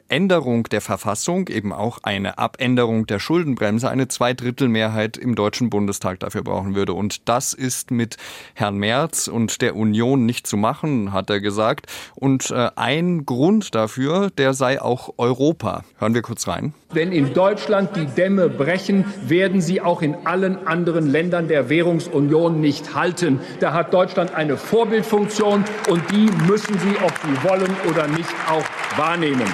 Änderung 0.09 0.63
der 0.63 0.81
Verfassung, 0.81 1.47
eben 1.47 1.71
auch 1.71 1.99
eine 2.03 2.37
Abänderung 2.37 3.07
der 3.07 3.19
Schuldenbremse, 3.19 3.89
eine 3.89 4.07
Zweidrittelmehrheit 4.07 5.17
im 5.17 5.35
Deutschen 5.35 5.69
Bundestag 5.69 6.19
dafür 6.19 6.43
brauchen 6.43 6.75
würde. 6.75 6.93
Und 6.93 7.27
das 7.29 7.53
ist 7.53 7.91
mit 7.91 8.17
Herrn 8.53 8.77
Merz 8.77 9.27
und 9.27 9.61
der 9.61 9.75
Union 9.75 10.25
nicht 10.25 10.47
zu 10.47 10.57
machen, 10.57 11.13
hat 11.13 11.29
er 11.29 11.39
gesagt. 11.39 11.87
Und 12.15 12.51
äh, 12.51 12.69
ein 12.75 13.25
Grund 13.25 13.75
dafür, 13.75 14.29
der 14.31 14.53
sei 14.53 14.81
auch 14.81 15.13
Europa. 15.17 15.83
Hören 15.97 16.13
wir 16.13 16.21
kurz 16.21 16.47
rein. 16.47 16.73
Wenn 16.91 17.11
in 17.11 17.33
Deutschland 17.33 17.95
die 17.95 18.07
Dämme 18.07 18.49
brechen, 18.49 19.05
werden 19.27 19.61
sie 19.61 19.79
auch 19.79 20.01
in 20.01 20.15
allen 20.25 20.65
anderen 20.67 21.07
Ländern 21.07 21.47
der 21.47 21.69
Währungsunion 21.69 22.59
nicht 22.59 22.95
halten. 22.95 23.39
Da 23.59 23.73
hat 23.73 23.93
Deutschland 23.93 24.33
eine 24.33 24.57
Vorbildfunktion 24.57 25.63
und 25.87 26.11
die 26.11 26.29
müssen 26.47 26.79
sie, 26.79 26.95
ob 27.03 27.13
sie 27.19 27.47
wollen 27.47 27.75
oder 27.87 28.07
nicht, 28.07 28.33
auch 28.49 28.65
wahrnehmen. 28.97 29.45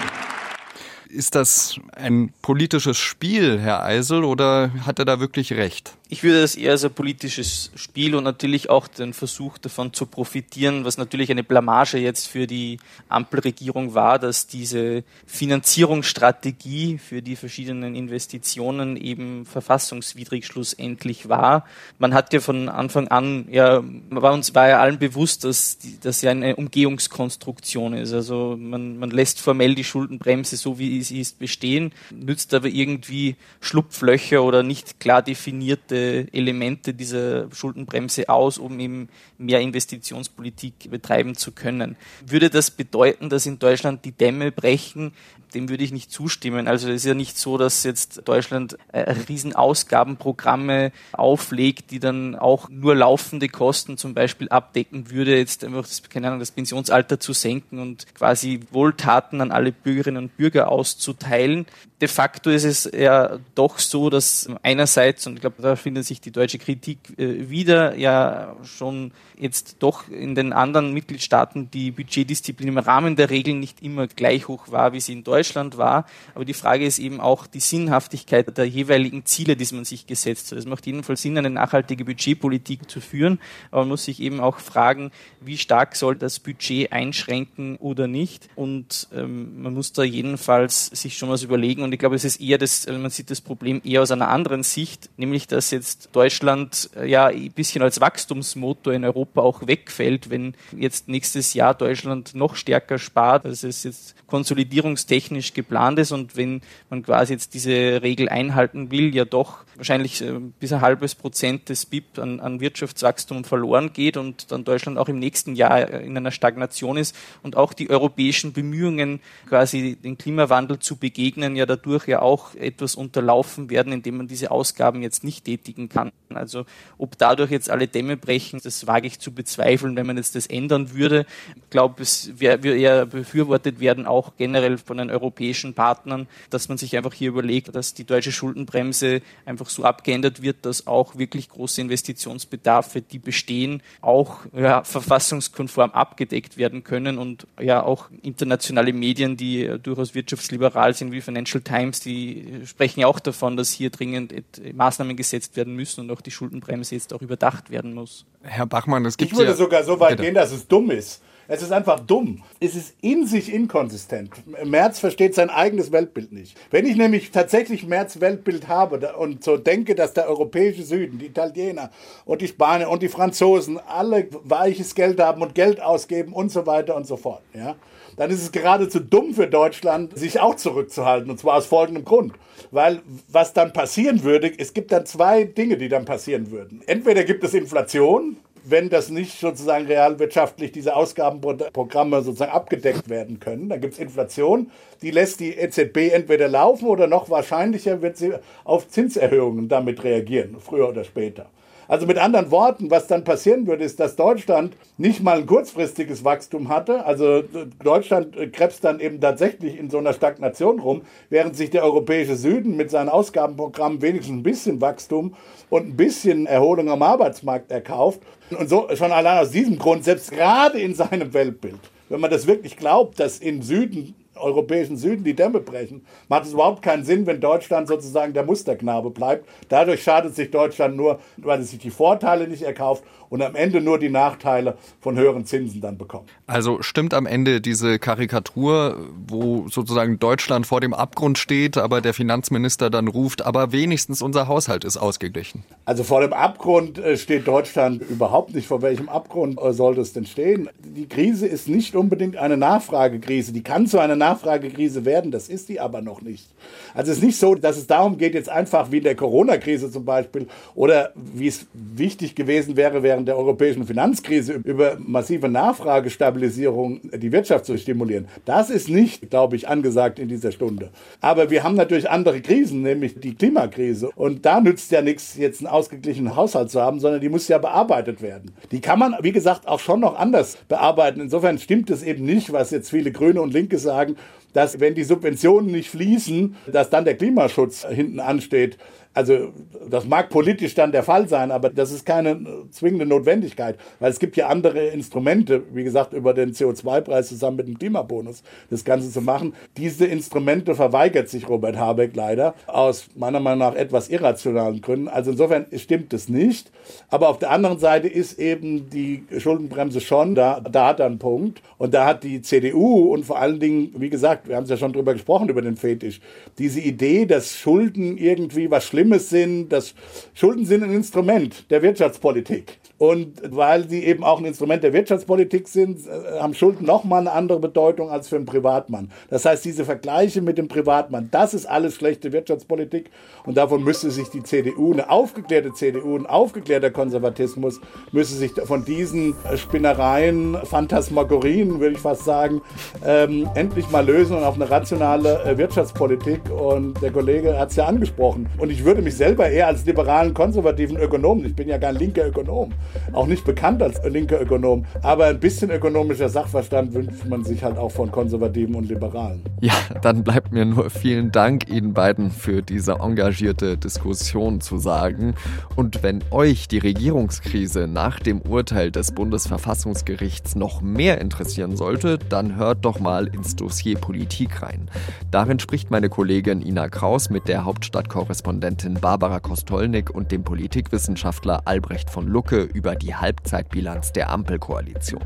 Ist 1.10 1.36
das 1.36 1.80
ein 1.96 2.34
politisches 2.42 2.98
Spiel, 2.98 3.60
Herr 3.60 3.84
Eisel, 3.84 4.24
oder 4.24 4.72
hat 4.86 5.00
er 5.00 5.06
da 5.06 5.20
wirklich 5.20 5.54
recht? 5.54 5.96
Ich 6.08 6.22
würde 6.22 6.42
das 6.42 6.56
eher 6.56 6.74
als 6.74 6.86
ein 6.86 6.94
politisches 6.94 7.72
Spiel 7.74 8.14
und 8.14 8.24
natürlich 8.24 8.70
auch 8.70 8.88
den 8.88 9.12
Versuch 9.12 9.58
davon 9.58 9.92
zu 9.92 10.06
profitieren, 10.06 10.86
was 10.86 11.00
natürlich 11.00 11.32
eine 11.32 11.44
Blamage 11.44 11.98
jetzt 11.98 12.28
für 12.28 12.46
die 12.46 12.78
Ampelregierung 13.10 13.96
war, 13.96 14.20
dass 14.20 14.46
diese 14.46 15.04
Finanzierungsstrategie 15.26 17.00
für 17.00 17.24
die 17.24 17.36
verschiedenen 17.36 17.96
Investitionen 17.96 18.98
eben 18.98 19.48
verfassungswidrig 19.48 20.46
schlussendlich 20.46 21.28
war. 21.28 21.66
Man 21.98 22.14
hat 22.14 22.34
ja 22.34 22.40
von 22.40 22.70
Anfang 22.70 23.08
an, 23.08 23.48
ja, 23.50 23.84
war 24.12 24.34
uns 24.34 24.54
war 24.54 24.70
ja 24.70 24.80
allen 24.82 25.00
bewusst, 25.00 25.44
dass 25.44 25.80
das 26.02 26.22
ja 26.22 26.30
eine 26.30 26.56
Umgehungskonstruktion 26.56 27.96
ist. 27.96 28.14
Also 28.14 28.56
man, 28.60 29.00
man 29.00 29.10
lässt 29.10 29.42
formell 29.42 29.74
die 29.74 29.84
Schuldenbremse 29.84 30.56
so 30.56 30.78
wie 30.78 31.02
sie 31.02 31.20
ist 31.20 31.40
bestehen, 31.40 31.94
nützt 32.12 32.54
aber 32.54 32.68
irgendwie 32.68 33.38
Schlupflöcher 33.60 34.44
oder 34.44 34.62
nicht 34.62 35.00
klar 35.00 35.24
definierte 35.24 35.95
bestimmte 35.96 36.34
Elemente 36.34 36.94
dieser 36.94 37.48
Schuldenbremse 37.52 38.30
aus, 38.30 38.58
um 38.58 38.80
eben 38.80 39.10
mehr 39.38 39.62
Investitionspolitik 39.62 40.90
betreiben 40.90 41.36
zu 41.36 41.52
können. 41.52 41.96
Würde 42.26 42.50
das 42.50 42.72
bedeuten, 42.72 43.30
dass 43.30 43.46
in 43.46 43.60
Deutschland 43.60 44.06
die 44.06 44.12
Dämme 44.12 44.52
brechen? 44.52 45.14
dem 45.56 45.70
würde 45.70 45.84
ich 45.84 45.92
nicht 45.92 46.12
zustimmen. 46.12 46.68
Also 46.68 46.90
es 46.90 46.98
ist 46.98 47.06
ja 47.06 47.14
nicht 47.14 47.38
so, 47.38 47.58
dass 47.58 47.84
jetzt 47.84 48.22
Deutschland 48.26 48.78
äh, 48.92 49.10
Riesenausgabenprogramme 49.28 50.92
auflegt, 51.14 51.92
die 51.92 52.00
dann 52.00 52.36
auch 52.36 52.70
nur 52.70 52.94
laufende 52.94 53.48
Kosten 53.48 53.98
zum 53.98 54.14
Beispiel 54.14 54.50
abdecken 54.50 55.10
würde, 55.10 55.38
jetzt 55.38 55.64
einfach 55.64 55.84
das, 55.84 56.04
keine 56.04 56.28
Ahnung, 56.28 56.40
das 56.40 56.52
Pensionsalter 56.52 57.20
zu 57.20 57.34
senken 57.34 57.80
und 57.80 58.14
quasi 58.14 58.60
Wohltaten 58.72 59.42
an 59.42 59.52
alle 59.52 59.72
Bürgerinnen 59.72 60.26
und 60.26 60.38
Bürger 60.38 60.70
auszuteilen. 60.70 61.66
De 62.02 62.10
facto 62.10 62.50
ist 62.50 62.66
es 62.66 62.90
ja 62.94 63.40
doch 63.56 63.80
so, 63.80 64.10
dass 64.10 64.50
einerseits, 64.62 65.26
und 65.26 65.36
ich 65.36 65.42
glaube, 65.42 65.62
da 65.62 65.78
findet 65.86 66.06
sich 66.06 66.20
die 66.20 66.32
deutsche 66.32 66.58
Kritik 66.58 66.98
äh, 67.20 67.48
wieder, 67.48 67.96
ja 67.96 68.56
schon 68.64 69.12
jetzt 69.38 69.76
doch 69.80 70.10
in 70.10 70.34
den 70.34 70.52
anderen 70.52 70.94
Mitgliedstaaten 70.94 71.70
die 71.70 71.92
Budgetdisziplin 71.92 72.70
im 72.70 72.80
Rahmen 72.80 73.16
der 73.16 73.30
Regeln 73.30 73.60
nicht 73.60 73.84
immer 73.84 74.08
gleich 74.08 74.48
hoch 74.48 74.72
war, 74.72 74.94
wie 74.94 75.00
sie 75.00 75.14
in 75.14 75.24
Deutschland 75.24 75.78
war. 75.78 76.08
Aber 76.34 76.44
die 76.44 76.56
Frage 76.56 76.88
ist 76.88 76.98
eben 76.98 77.20
auch 77.20 77.46
die 77.46 77.60
Sinnhaftigkeit 77.60 78.58
der 78.58 78.66
jeweiligen 78.66 79.26
Ziele, 79.26 79.56
die 79.56 79.76
man 79.76 79.86
sich 79.86 80.08
gesetzt 80.08 80.52
hat. 80.52 80.58
Es 80.58 80.66
macht 80.66 80.88
jedenfalls 80.88 81.22
Sinn, 81.22 81.38
eine 81.38 81.52
nachhaltige 81.52 82.04
Budgetpolitik 82.04 82.90
zu 82.90 83.00
führen, 83.00 83.40
aber 83.70 83.82
man 83.82 83.90
muss 83.90 84.06
sich 84.06 84.20
eben 84.22 84.40
auch 84.40 84.58
fragen, 84.58 85.12
wie 85.40 85.60
stark 85.60 85.96
soll 85.96 86.16
das 86.16 86.40
Budget 86.40 86.92
einschränken 86.92 87.76
oder 87.76 88.08
nicht. 88.08 88.50
Und 88.56 89.08
ähm, 89.14 89.62
man 89.62 89.76
muss 89.76 89.94
da 89.94 90.02
jedenfalls 90.02 90.88
sich 90.88 91.16
schon 91.16 91.30
was 91.30 91.44
überlegen. 91.44 91.84
Und 91.84 91.94
ich 91.94 92.00
glaube, 92.00 92.16
es 92.16 92.26
ist 92.26 92.42
eher 92.42 92.58
das, 92.58 92.88
man 92.88 93.12
sieht 93.12 93.30
das 93.30 93.42
Problem 93.42 93.82
eher 93.84 94.02
aus 94.02 94.10
einer 94.12 94.30
anderen 94.30 94.64
Sicht, 94.64 95.10
nämlich 95.18 95.46
dass 95.46 95.72
jetzt 95.76 96.10
Deutschland 96.14 96.90
äh, 96.96 97.08
ja 97.08 97.28
ein 97.28 97.52
bisschen 97.52 97.82
als 97.82 98.02
Wachstumsmotor 98.02 98.94
in 98.94 99.06
Europa 99.06 99.42
auch 99.42 99.68
wegfällt, 99.68 100.30
wenn 100.30 100.56
jetzt 100.76 101.08
nächstes 101.08 101.54
Jahr 101.54 101.74
Deutschland 101.74 102.36
noch 102.36 102.56
stärker 102.56 102.98
spart, 102.98 103.46
als 103.46 103.64
es 103.64 103.84
jetzt 103.84 104.16
konsolidierungstechnisch 104.28 105.54
geplant 105.54 106.00
ist 106.00 106.12
und 106.12 106.36
wenn 106.36 106.62
man 106.90 107.04
quasi 107.04 107.34
jetzt 107.34 107.54
diese 107.54 108.02
Regel 108.02 108.30
einhalten 108.30 108.92
will, 108.92 109.16
ja 109.16 109.26
doch 109.26 109.66
wahrscheinlich 109.76 110.22
äh, 110.22 110.40
bis 110.60 110.74
ein 110.74 110.82
halbes 110.82 111.16
Prozent 111.16 111.70
des 111.70 111.86
BIP 111.86 112.20
an, 112.20 112.40
an 112.40 112.60
Wirtschaftswachstum 112.60 113.44
verloren 113.44 113.94
geht 113.94 114.18
und 114.18 114.52
dann 114.52 114.64
Deutschland 114.64 114.98
auch 114.98 115.10
im 115.10 115.20
nächsten 115.20 115.56
Jahr 115.56 115.90
in 115.90 116.18
einer 116.18 116.32
Stagnation 116.32 116.98
ist 116.98 117.16
und 117.44 117.56
auch 117.56 117.74
die 117.74 117.90
europäischen 117.90 118.54
Bemühungen, 118.54 119.20
quasi 119.48 119.96
den 119.96 120.18
Klimawandel 120.18 120.80
zu 120.80 120.98
begegnen, 120.98 121.56
ja 121.56 121.66
dadurch 121.66 122.08
ja 122.08 122.22
auch 122.22 122.56
etwas 122.56 122.96
unterlaufen 122.96 123.70
werden, 123.70 123.94
indem 123.94 124.18
man 124.18 124.28
diese 124.28 124.52
Ausgaben 124.52 125.02
jetzt 125.02 125.24
nicht 125.24 125.46
tätigen 125.46 125.90
kann. 125.90 126.12
Also 126.34 126.66
ob 126.98 127.18
dadurch 127.18 127.52
jetzt 127.52 127.70
alle 127.70 127.88
Dämme 127.88 128.18
brechen, 128.18 128.60
das 128.64 128.88
wage 128.88 129.08
ich 129.08 129.20
zu 129.20 129.32
bezweifeln, 129.32 129.96
wenn 129.96 130.06
man 130.06 130.18
jetzt 130.18 130.36
das 130.36 130.48
ändern 130.48 130.94
würde. 130.94 131.26
Ich 131.56 131.70
glaube, 131.70 132.02
es 132.02 132.40
würde 132.40 132.78
eher 132.78 133.06
befürwortet 133.06 133.80
werden, 133.80 134.06
auch 134.06 134.34
generell 134.38 134.78
von 134.78 134.98
den 134.98 135.10
europäischen 135.10 135.74
Partnern, 135.74 136.28
dass 136.50 136.70
man 136.70 136.78
sich 136.78 136.96
einfach 136.98 137.14
hier 137.14 137.30
überlegt, 137.30 137.76
dass 137.76 137.94
die 137.94 138.06
deutsche 138.06 138.32
Schuldenbremse 138.32 139.22
einfach 139.46 139.65
einfach 139.66 139.70
so 139.70 139.84
abgeändert 139.84 140.42
wird, 140.42 140.66
dass 140.66 140.88
auch 140.88 141.18
wirklich 141.18 141.50
große 141.50 141.82
Investitionsbedarfe, 141.82 143.02
die 143.02 143.20
bestehen, 143.20 143.82
auch 144.02 144.40
ja, 144.54 144.84
verfassungskonform 144.84 145.92
abgedeckt 145.92 146.58
werden 146.58 146.84
können 146.84 147.18
und 147.18 147.48
ja 147.60 147.84
auch 147.84 148.10
internationale 148.22 148.94
Medien, 148.94 149.38
die 149.38 149.72
durchaus 149.82 150.14
wirtschaftsliberal 150.14 150.94
sind, 150.94 151.12
wie 151.12 151.22
Financial 151.22 151.62
Times, 151.62 152.00
die 152.00 152.62
sprechen 152.66 153.02
ja 153.02 153.08
auch 153.08 153.20
davon, 153.20 153.58
dass 153.58 153.72
hier 153.72 153.90
dringend 153.90 154.34
Maßnahmen 154.74 155.16
gesetzt 155.16 155.56
werden 155.56 155.76
müssen 155.76 156.02
und 156.02 156.12
auch 156.12 156.22
die 156.22 156.32
Schuldenbremse 156.32 156.96
jetzt 156.96 157.14
auch 157.14 157.22
überdacht 157.22 157.70
werden 157.70 157.94
muss. 157.94 158.26
Herr 158.44 158.66
Bachmann, 158.68 159.06
es 159.06 159.18
gibt 159.18 159.32
Ich 159.32 159.38
würde 159.38 159.52
ja 159.52 159.58
sogar 159.58 159.84
so 159.84 160.00
weit 160.00 160.12
Bitte. 160.12 160.24
gehen, 160.24 160.36
dass 160.36 160.52
es 160.52 160.68
dumm 160.68 160.92
ist. 160.92 161.22
Es 161.48 161.62
ist 161.62 161.72
einfach 161.72 162.00
dumm. 162.00 162.44
Es 162.60 162.76
ist 162.76 162.96
in 163.02 163.28
sich 163.28 163.54
inkonsistent. 163.54 164.32
Merz 164.66 165.00
versteht 165.00 165.36
sein 165.36 165.50
eigenes 165.50 165.92
Weltbild 165.92 166.32
nicht. 166.32 166.58
Wenn 166.72 166.86
ich 166.86 166.96
nämlich 166.96 167.32
tatsächlich 167.32 167.86
Merz 167.86 168.20
Weltbild 168.20 168.68
habe 168.68 169.16
und 169.16 169.44
so 169.44 169.58
denke, 169.58 169.94
dass 169.94 170.14
der 170.14 170.28
europäische 170.28 170.84
Süden, 170.84 171.20
die 171.20 171.28
Italiener 171.28 171.92
und 172.26 172.42
die 172.42 172.48
Spanier 172.48 172.90
und 172.90 173.04
die 173.04 173.10
Franzosen 173.10 173.80
alle 173.80 174.28
weiches 174.44 174.96
Geld 174.96 175.20
haben 175.20 175.42
und 175.42 175.54
Geld 175.54 175.82
ausgeben 175.82 176.34
und 176.34 176.52
so 176.52 176.66
weiter 176.66 176.96
und 176.96 177.06
so 177.06 177.18
fort, 177.18 177.44
ja, 177.54 177.76
dann 178.18 178.32
ist 178.32 178.42
es 178.42 178.52
geradezu 178.52 179.00
dumm 179.00 179.34
für 179.34 179.48
Deutschland, 179.48 180.18
sich 180.18 180.40
auch 180.40 180.56
zurückzuhalten. 180.56 181.30
Und 181.30 181.40
zwar 181.40 181.56
aus 181.56 181.66
folgendem 181.66 182.06
Grund. 182.06 182.34
Weil 182.72 183.02
was 183.28 183.54
dann 183.54 183.74
passieren 183.74 184.24
würde, 184.24 184.52
es 184.58 184.74
gibt 184.74 184.92
dann 184.92 185.06
zwei 185.06 185.44
Dinge, 185.44 185.78
die 185.78 185.90
dann 185.90 186.06
passieren 186.06 186.52
würden. 186.52 186.82
Entweder 186.88 187.24
gibt 187.24 187.44
es 187.44 187.54
Inflation, 187.54 188.38
wenn 188.66 188.90
das 188.90 189.10
nicht 189.10 189.40
sozusagen 189.40 189.86
realwirtschaftlich 189.86 190.72
diese 190.72 190.96
Ausgabenprogramme 190.96 192.22
sozusagen 192.22 192.52
abgedeckt 192.52 193.10
werden 193.10 193.40
können. 193.40 193.70
Dann 193.70 193.82
gibt 193.82 193.94
es 193.94 194.00
Inflation, 194.00 194.72
die 195.02 195.12
lässt 195.12 195.40
die 195.40 195.56
EZB 195.56 196.12
entweder 196.14 196.48
laufen 196.48 196.88
oder 196.88 197.08
noch 197.08 197.30
wahrscheinlicher 197.30 198.02
wird 198.02 198.18
sie 198.18 198.34
auf 198.64 198.88
Zinserhöhungen 198.90 199.70
damit 199.70 200.04
reagieren, 200.04 200.58
früher 200.60 200.90
oder 200.90 201.04
später. 201.04 201.48
Also 201.88 202.06
mit 202.06 202.18
anderen 202.18 202.52
Worten, 202.52 202.90
was 202.90 203.08
dann 203.08 203.24
passieren 203.24 203.68
würde, 203.68 203.84
ist, 203.84 204.00
dass 204.00 204.16
Deutschland 204.16 204.76
nicht 204.98 205.22
mal 205.22 205.38
ein 205.38 205.46
kurzfristiges 205.46 206.24
Wachstum 206.24 206.70
hatte. 206.70 207.06
Also 207.06 207.44
Deutschland 207.84 208.36
krebst 208.54 208.84
dann 208.84 209.00
eben 209.00 209.22
tatsächlich 209.22 209.78
in 209.78 209.90
so 209.90 209.98
einer 209.98 210.14
Stagnation 210.14 210.80
rum, 210.80 211.02
während 211.30 211.56
sich 211.56 211.70
der 211.70 211.84
europäische 211.84 212.36
Süden 212.36 212.76
mit 212.76 212.90
seinen 212.90 213.10
Ausgabenprogrammen 213.10 214.02
wenigstens 214.02 214.36
ein 214.36 214.44
bisschen 214.44 214.82
Wachstum 214.82 215.36
und 215.70 215.88
ein 215.88 215.96
bisschen 215.96 216.46
Erholung 216.46 216.90
am 216.90 217.02
Arbeitsmarkt 217.02 217.72
erkauft. 217.72 218.22
Und 218.58 218.70
so 218.70 218.88
schon 218.96 219.12
allein 219.12 219.40
aus 219.40 219.52
diesem 219.52 219.78
Grund, 219.78 220.04
selbst 220.04 220.32
gerade 220.32 220.80
in 220.80 220.96
seinem 220.96 221.34
Weltbild, 221.34 221.80
wenn 222.10 222.20
man 222.20 222.32
das 222.32 222.48
wirklich 222.48 222.78
glaubt, 222.78 223.20
dass 223.20 223.40
im 223.40 223.62
Süden 223.62 224.16
europäischen 224.36 224.98
Süden 224.98 225.24
die 225.24 225.36
Dämme 225.36 225.60
brechen, 225.60 226.06
macht 226.28 226.46
es 226.46 226.54
überhaupt 226.54 226.82
keinen 226.82 227.04
Sinn, 227.04 227.26
wenn 227.26 227.40
Deutschland 227.40 227.88
sozusagen 227.88 228.34
der 228.34 228.44
Musterknabe 228.44 229.10
bleibt. 229.10 229.48
Dadurch 229.70 230.04
schadet 230.04 230.36
sich 230.36 230.52
Deutschland 230.52 230.96
nur, 230.96 231.20
weil 231.38 231.60
es 231.60 231.72
sich 231.72 231.80
die 231.80 231.90
Vorteile 231.90 232.48
nicht 232.48 232.64
erkauft 232.64 233.04
und 233.30 233.42
am 233.42 233.56
Ende 233.56 233.82
nur 233.82 234.00
die 234.00 234.10
Nachteile 234.10 234.78
von 235.02 235.18
höheren 235.18 235.46
Zinsen 235.46 235.82
dann 235.82 235.98
bekommt. 235.98 236.30
Also 236.48 236.82
stimmt 236.82 237.14
am 237.14 237.26
Ende 237.26 237.62
diese 237.62 238.00
Karikatur, 238.00 238.98
wo 239.28 239.68
sozusagen 239.68 240.20
Deutschland 240.20 240.68
vor 240.68 240.82
dem 240.82 240.94
Abgrund 240.94 241.38
steht, 241.38 241.78
aber 241.78 242.02
der 242.02 242.14
Finanzminister 242.14 242.90
dann 242.90 243.08
ruft, 243.08 243.46
aber 243.46 243.72
wenigstens 243.72 244.22
unser 244.22 244.48
Haushalt 244.48 244.84
ist 244.84 244.98
ausgeglichen. 244.98 245.64
Also 245.86 246.04
vor 246.04 246.22
dem 246.22 246.34
Abgrund 246.34 246.98
äh, 246.98 247.18
steht 247.18 247.48
Deutschland 247.48 248.02
überhaupt 248.02 248.54
nicht. 248.54 248.68
Vor 248.68 248.82
welchem 248.82 249.10
Abgrund 249.10 249.60
äh, 249.62 249.74
sollte 249.74 250.02
es 250.02 250.14
denn 250.14 250.26
stehen? 250.26 250.70
Die 250.84 251.08
Krise 251.08 251.48
ist 251.48 251.68
nicht 251.68 251.96
unbedingt 251.96 252.38
eine 252.38 252.58
Nachfragekrise. 252.58 253.54
Die 253.54 253.64
kann 253.64 253.88
zu 253.88 254.00
einer 254.00 254.16
Nachfragekrise 254.26 255.06
werden, 255.06 255.32
das 255.32 255.50
ist 255.50 255.70
die 255.70 255.80
aber 255.80 256.02
noch 256.02 256.22
nicht. 256.22 256.48
Also 256.94 257.12
es 257.12 257.20
ist 257.20 257.24
nicht 257.24 257.38
so, 257.38 257.56
dass 257.56 257.78
es 257.78 257.88
darum 257.88 258.18
geht, 258.18 258.34
jetzt 258.34 258.50
einfach 258.50 258.92
wie 258.92 258.98
in 258.98 259.04
der 259.04 259.16
Corona-Krise 259.16 259.92
zum 259.92 260.06
Beispiel 260.06 260.48
oder 260.74 261.12
wie 261.16 261.48
es 261.48 261.68
wichtig 261.74 262.36
gewesen 262.36 262.76
wäre, 262.76 263.04
während 263.04 263.28
der 263.28 263.38
europäischen 263.38 263.86
Finanzkrise 263.86 264.54
über 264.64 264.98
massive 265.00 265.48
Nachfragestabilisierung 265.50 267.02
die 267.14 267.32
Wirtschaft 267.32 267.66
zu 267.66 267.78
stimulieren. 267.78 268.28
Das 268.46 268.70
ist 268.70 268.90
nicht, 268.90 269.30
glaube 269.30 269.56
ich, 269.56 269.68
angesagt 269.68 270.18
in 270.18 270.28
dieser 270.28 270.52
Stunde. 270.52 270.90
Aber 271.22 271.50
wir 271.50 271.64
haben 271.64 271.76
natürlich 271.76 272.10
andere 272.10 272.42
Krisen, 272.42 272.82
nämlich 272.82 273.20
die 273.20 273.36
Klimakrise. 273.36 274.10
Und 274.16 274.46
da 274.46 274.60
nützt 274.60 274.92
ja 274.92 275.02
nichts, 275.02 275.38
jetzt 275.38 275.60
einen 275.60 275.68
ausgeglichenen 275.68 276.36
Haushalt 276.36 276.72
zu 276.72 276.82
haben, 276.82 277.00
sondern 277.00 277.22
die 277.22 277.30
muss 277.30 277.48
ja 277.48 277.58
bearbeitet 277.58 278.22
werden. 278.22 278.52
Die 278.72 278.82
kann 278.82 279.00
man, 279.00 279.16
wie 279.22 279.32
gesagt, 279.32 279.68
auch 279.68 279.80
schon 279.80 280.00
noch 280.00 280.18
anders 280.18 280.58
bearbeiten. 280.68 281.20
Insofern 281.22 281.60
stimmt 281.60 281.90
es 281.90 282.04
eben 282.04 282.26
nicht, 282.26 282.52
was 282.52 282.72
jetzt 282.72 282.90
viele 282.90 283.12
Grüne 283.12 283.42
und 283.42 283.54
Linke 283.54 283.78
sagen, 283.78 284.15
dass 284.56 284.80
wenn 284.80 284.96
die 284.96 285.04
Subventionen 285.04 285.70
nicht 285.70 285.90
fließen, 285.90 286.56
dass 286.72 286.90
dann 286.90 287.04
der 287.04 287.18
Klimaschutz 287.18 287.86
hinten 287.86 288.22
ansteht. 288.22 288.78
Also 289.16 289.54
das 289.90 290.06
mag 290.06 290.30
politisch 290.30 290.76
dann 290.76 290.92
der 290.92 291.02
Fall 291.02 291.30
sein, 291.30 291.50
aber 291.50 291.70
das 291.70 291.94
ist 291.94 292.06
keine 292.06 292.38
zwingende 292.72 293.06
Notwendigkeit, 293.06 293.78
weil 294.00 294.12
es 294.12 294.20
gibt 294.20 294.36
ja 294.36 294.48
andere 294.48 294.88
Instrumente, 294.88 295.64
wie 295.72 295.86
gesagt, 295.86 296.12
über 296.12 296.34
den 296.34 296.52
CO2-Preis 296.52 297.30
zusammen 297.30 297.56
mit 297.56 297.68
dem 297.70 297.80
Klimabonus 297.80 298.44
das 298.70 298.84
Ganze 298.84 299.10
zu 299.10 299.22
machen. 299.22 299.54
Diese 299.78 300.06
Instrumente 300.06 300.76
verweigert 300.76 301.30
sich 301.30 301.48
Robert 301.48 301.78
Habeck 301.78 302.14
leider 302.14 302.56
aus 302.68 303.08
meiner 303.16 303.40
Meinung 303.40 303.60
nach 303.60 303.76
etwas 303.76 304.10
irrationalen 304.10 304.82
Gründen. 304.82 305.08
Also 305.08 305.32
insofern 305.32 305.66
stimmt 305.78 306.14
es 306.14 306.28
nicht. 306.28 306.70
Aber 307.08 307.30
auf 307.30 307.40
der 307.40 307.52
anderen 307.52 307.80
Seite 307.80 308.10
ist 308.10 308.38
eben 308.38 308.90
die 308.90 309.24
Schuldenbremse 309.38 310.02
schon, 310.02 310.36
da, 310.36 310.60
da 310.60 310.88
hat 310.88 311.00
er 311.00 311.06
einen 311.06 311.20
Punkt. 311.20 311.62
Und 311.78 311.94
da 311.94 312.06
hat 312.06 312.24
die 312.26 312.42
CDU 312.42 313.14
und 313.14 313.26
vor 313.26 313.40
allen 313.40 313.62
Dingen, 313.62 313.94
wie 313.98 314.10
gesagt, 314.10 314.45
wir 314.48 314.56
haben 314.56 314.64
es 314.64 314.70
ja 314.70 314.78
schon 314.78 314.94
drüber 314.94 315.14
gesprochen, 315.14 315.50
über 315.50 315.62
den 315.62 315.76
Fetisch, 315.76 316.20
diese 316.58 316.80
Idee, 316.80 317.26
dass 317.26 317.58
Schulden 317.58 318.18
irgendwie 318.18 318.70
was 318.70 318.86
Schlimmes 318.86 319.30
sind, 319.30 319.70
dass 319.70 319.94
Schulden 320.34 320.66
sind 320.66 320.84
ein 320.84 320.94
Instrument 320.94 321.70
der 321.70 321.82
Wirtschaftspolitik. 321.82 322.78
Und 322.98 323.42
weil 323.54 323.90
sie 323.90 324.06
eben 324.06 324.24
auch 324.24 324.40
ein 324.40 324.46
Instrument 324.46 324.82
der 324.82 324.94
Wirtschaftspolitik 324.94 325.68
sind, 325.68 326.08
äh, 326.08 326.40
haben 326.40 326.54
Schulden 326.54 326.86
nochmal 326.86 327.22
eine 327.22 327.34
andere 327.34 327.60
Bedeutung 327.60 328.10
als 328.10 328.30
für 328.30 328.38
einen 328.38 328.46
Privatmann. 328.46 329.12
Das 329.30 329.44
heißt, 329.44 329.66
diese 329.66 329.84
Vergleiche 329.84 330.42
mit 330.42 330.58
dem 330.58 330.70
Privatmann, 330.70 331.28
das 331.32 331.54
ist 331.54 331.66
alles 331.66 331.96
schlechte 331.96 332.32
Wirtschaftspolitik. 332.32 333.12
Und 333.46 333.58
davon 333.58 333.84
müsste 333.84 334.12
sich 334.12 334.30
die 334.30 334.44
CDU, 334.44 334.94
eine 334.94 335.10
aufgeklärte 335.10 335.74
CDU, 335.74 336.16
ein 336.18 336.26
aufgeklärter 336.26 336.90
Konservatismus, 336.90 337.82
müsste 338.14 338.36
sich 338.36 338.52
von 338.64 338.86
diesen 338.86 339.36
Spinnereien, 339.58 340.58
Phantasmagorien, 340.64 341.82
würde 341.82 341.96
ich 341.96 342.02
fast 342.02 342.24
sagen, 342.24 342.62
ähm, 343.06 343.50
endlich 343.56 343.90
mal 343.90 344.06
lösen 344.06 344.38
und 344.38 344.44
auf 344.44 344.56
eine 344.56 344.70
rationale 344.70 345.44
äh, 345.44 345.58
Wirtschaftspolitik. 345.58 346.40
Und 346.50 347.02
der 347.02 347.12
Kollege 347.12 347.60
hat 347.60 347.72
es 347.72 347.76
ja 347.76 347.88
angesprochen. 347.88 348.48
Und 348.58 348.72
ich 348.72 348.86
würde 348.86 349.02
mich 349.02 349.18
selber 349.18 349.50
eher 349.50 349.68
als 349.68 349.86
liberalen, 349.86 350.34
konservativen 350.34 350.96
Ökonomen, 350.96 351.46
ich 351.46 351.56
bin 351.56 351.68
ja 351.68 351.78
kein 351.78 351.96
linker 351.96 352.26
Ökonom, 352.28 352.72
auch 353.14 353.28
nicht 353.28 353.46
bekannt 353.46 353.82
als 353.82 354.02
linker 354.04 354.42
Ökonom, 354.42 354.86
aber 355.02 355.26
ein 355.26 355.40
bisschen 355.40 355.72
ökonomischer 355.72 356.30
Sachverstand 356.30 356.94
wünscht 356.94 357.26
man 357.26 357.44
sich 357.44 357.64
halt 357.64 357.78
auch 357.78 357.92
von 357.92 358.12
Konservativen 358.12 358.76
und 358.76 358.88
Liberalen. 358.90 359.44
Ja, 359.62 359.74
dann 360.02 360.24
bleibt 360.24 360.52
mir 360.52 360.66
nur 360.66 360.90
vielen 360.90 361.32
Dank 361.32 361.70
Ihnen 361.70 361.94
beiden 361.94 362.32
für 362.32 362.62
diese 362.62 362.94
engagierte 362.94 363.78
Diskussion 363.78 364.62
zu 364.62 364.78
sagen. 364.78 365.36
Und 365.76 366.04
wenn 366.04 366.24
euch 366.32 366.68
die 366.68 366.78
Regierungskrise 366.78 367.88
nach 367.88 368.20
dem 368.20 368.42
Urteil 368.42 368.92
des 368.92 369.12
Bundesverfassungsgerichts 369.14 370.56
noch 370.56 370.82
mehr 370.82 371.22
interessieren 371.22 371.76
sollte, 371.76 372.18
dann 372.18 372.56
hört 372.56 372.86
doch 372.86 373.00
mal 373.00 373.28
ins 373.28 373.56
Dossier 373.56 373.98
Politik 373.98 374.62
rein. 374.62 374.90
Darin 375.32 375.60
spricht 375.60 375.92
meine 375.92 376.10
Kollegin 376.10 376.62
Ina 376.62 376.90
Kraus 376.90 377.30
mit 377.30 377.48
der 377.48 377.66
Hauptstadtkorrespondentin 377.66 378.96
Barbara 378.96 379.40
Kostolnik 379.40 380.10
und 380.10 380.32
dem 380.32 380.44
Politikwissenschaftler 380.44 381.64
Albrecht 381.66 382.10
von 382.10 382.28
Lucke 382.28 382.64
über 382.76 382.96
die 382.96 383.16
Halbzeitbilanz 383.16 384.12
der 384.12 384.30
Ampelkoalition. 384.30 385.24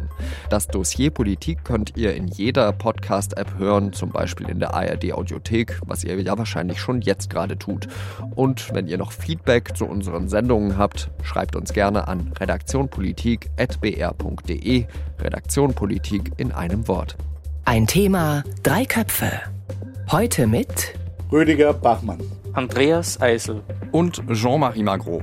Das 0.49 0.67
Dossier 0.67 1.09
Politik 1.09 1.65
könnt 1.65 1.97
ihr 1.97 2.15
in 2.15 2.27
jeder 2.27 2.71
Podcast-App 2.71 3.57
hören, 3.57 3.91
zum 3.91 4.11
Beispiel 4.11 4.47
in 4.47 4.59
der 4.59 4.75
ARD 4.75 5.13
Audiothek, 5.13 5.81
was 5.85 6.03
ihr 6.03 6.21
ja 6.21 6.37
wahrscheinlich 6.37 6.79
schon 6.79 7.01
jetzt 7.01 7.27
gerade 7.29 7.57
tut. 7.57 7.87
Und 8.35 8.71
wenn 8.73 8.87
ihr 8.87 8.99
noch 8.99 9.11
Feedback 9.11 9.75
zu 9.75 9.85
unseren 9.85 10.29
Sendungen 10.29 10.77
habt, 10.77 11.09
schreibt 11.23 11.55
uns 11.55 11.73
gerne 11.73 12.07
an 12.07 12.31
redaktionpolitik.br.de. 12.39 14.85
Redaktion 15.19 15.73
Politik 15.73 16.31
in 16.37 16.51
einem 16.51 16.87
Wort. 16.87 17.17
Ein 17.65 17.87
Thema, 17.87 18.43
drei 18.63 18.85
Köpfe. 18.85 19.31
Heute 20.11 20.45
mit 20.47 20.93
Rüdiger 21.31 21.73
Bachmann, 21.73 22.19
Andreas 22.53 23.21
Eisel 23.21 23.61
und 23.91 24.23
Jean-Marie 24.31 24.83
Magro. 24.83 25.21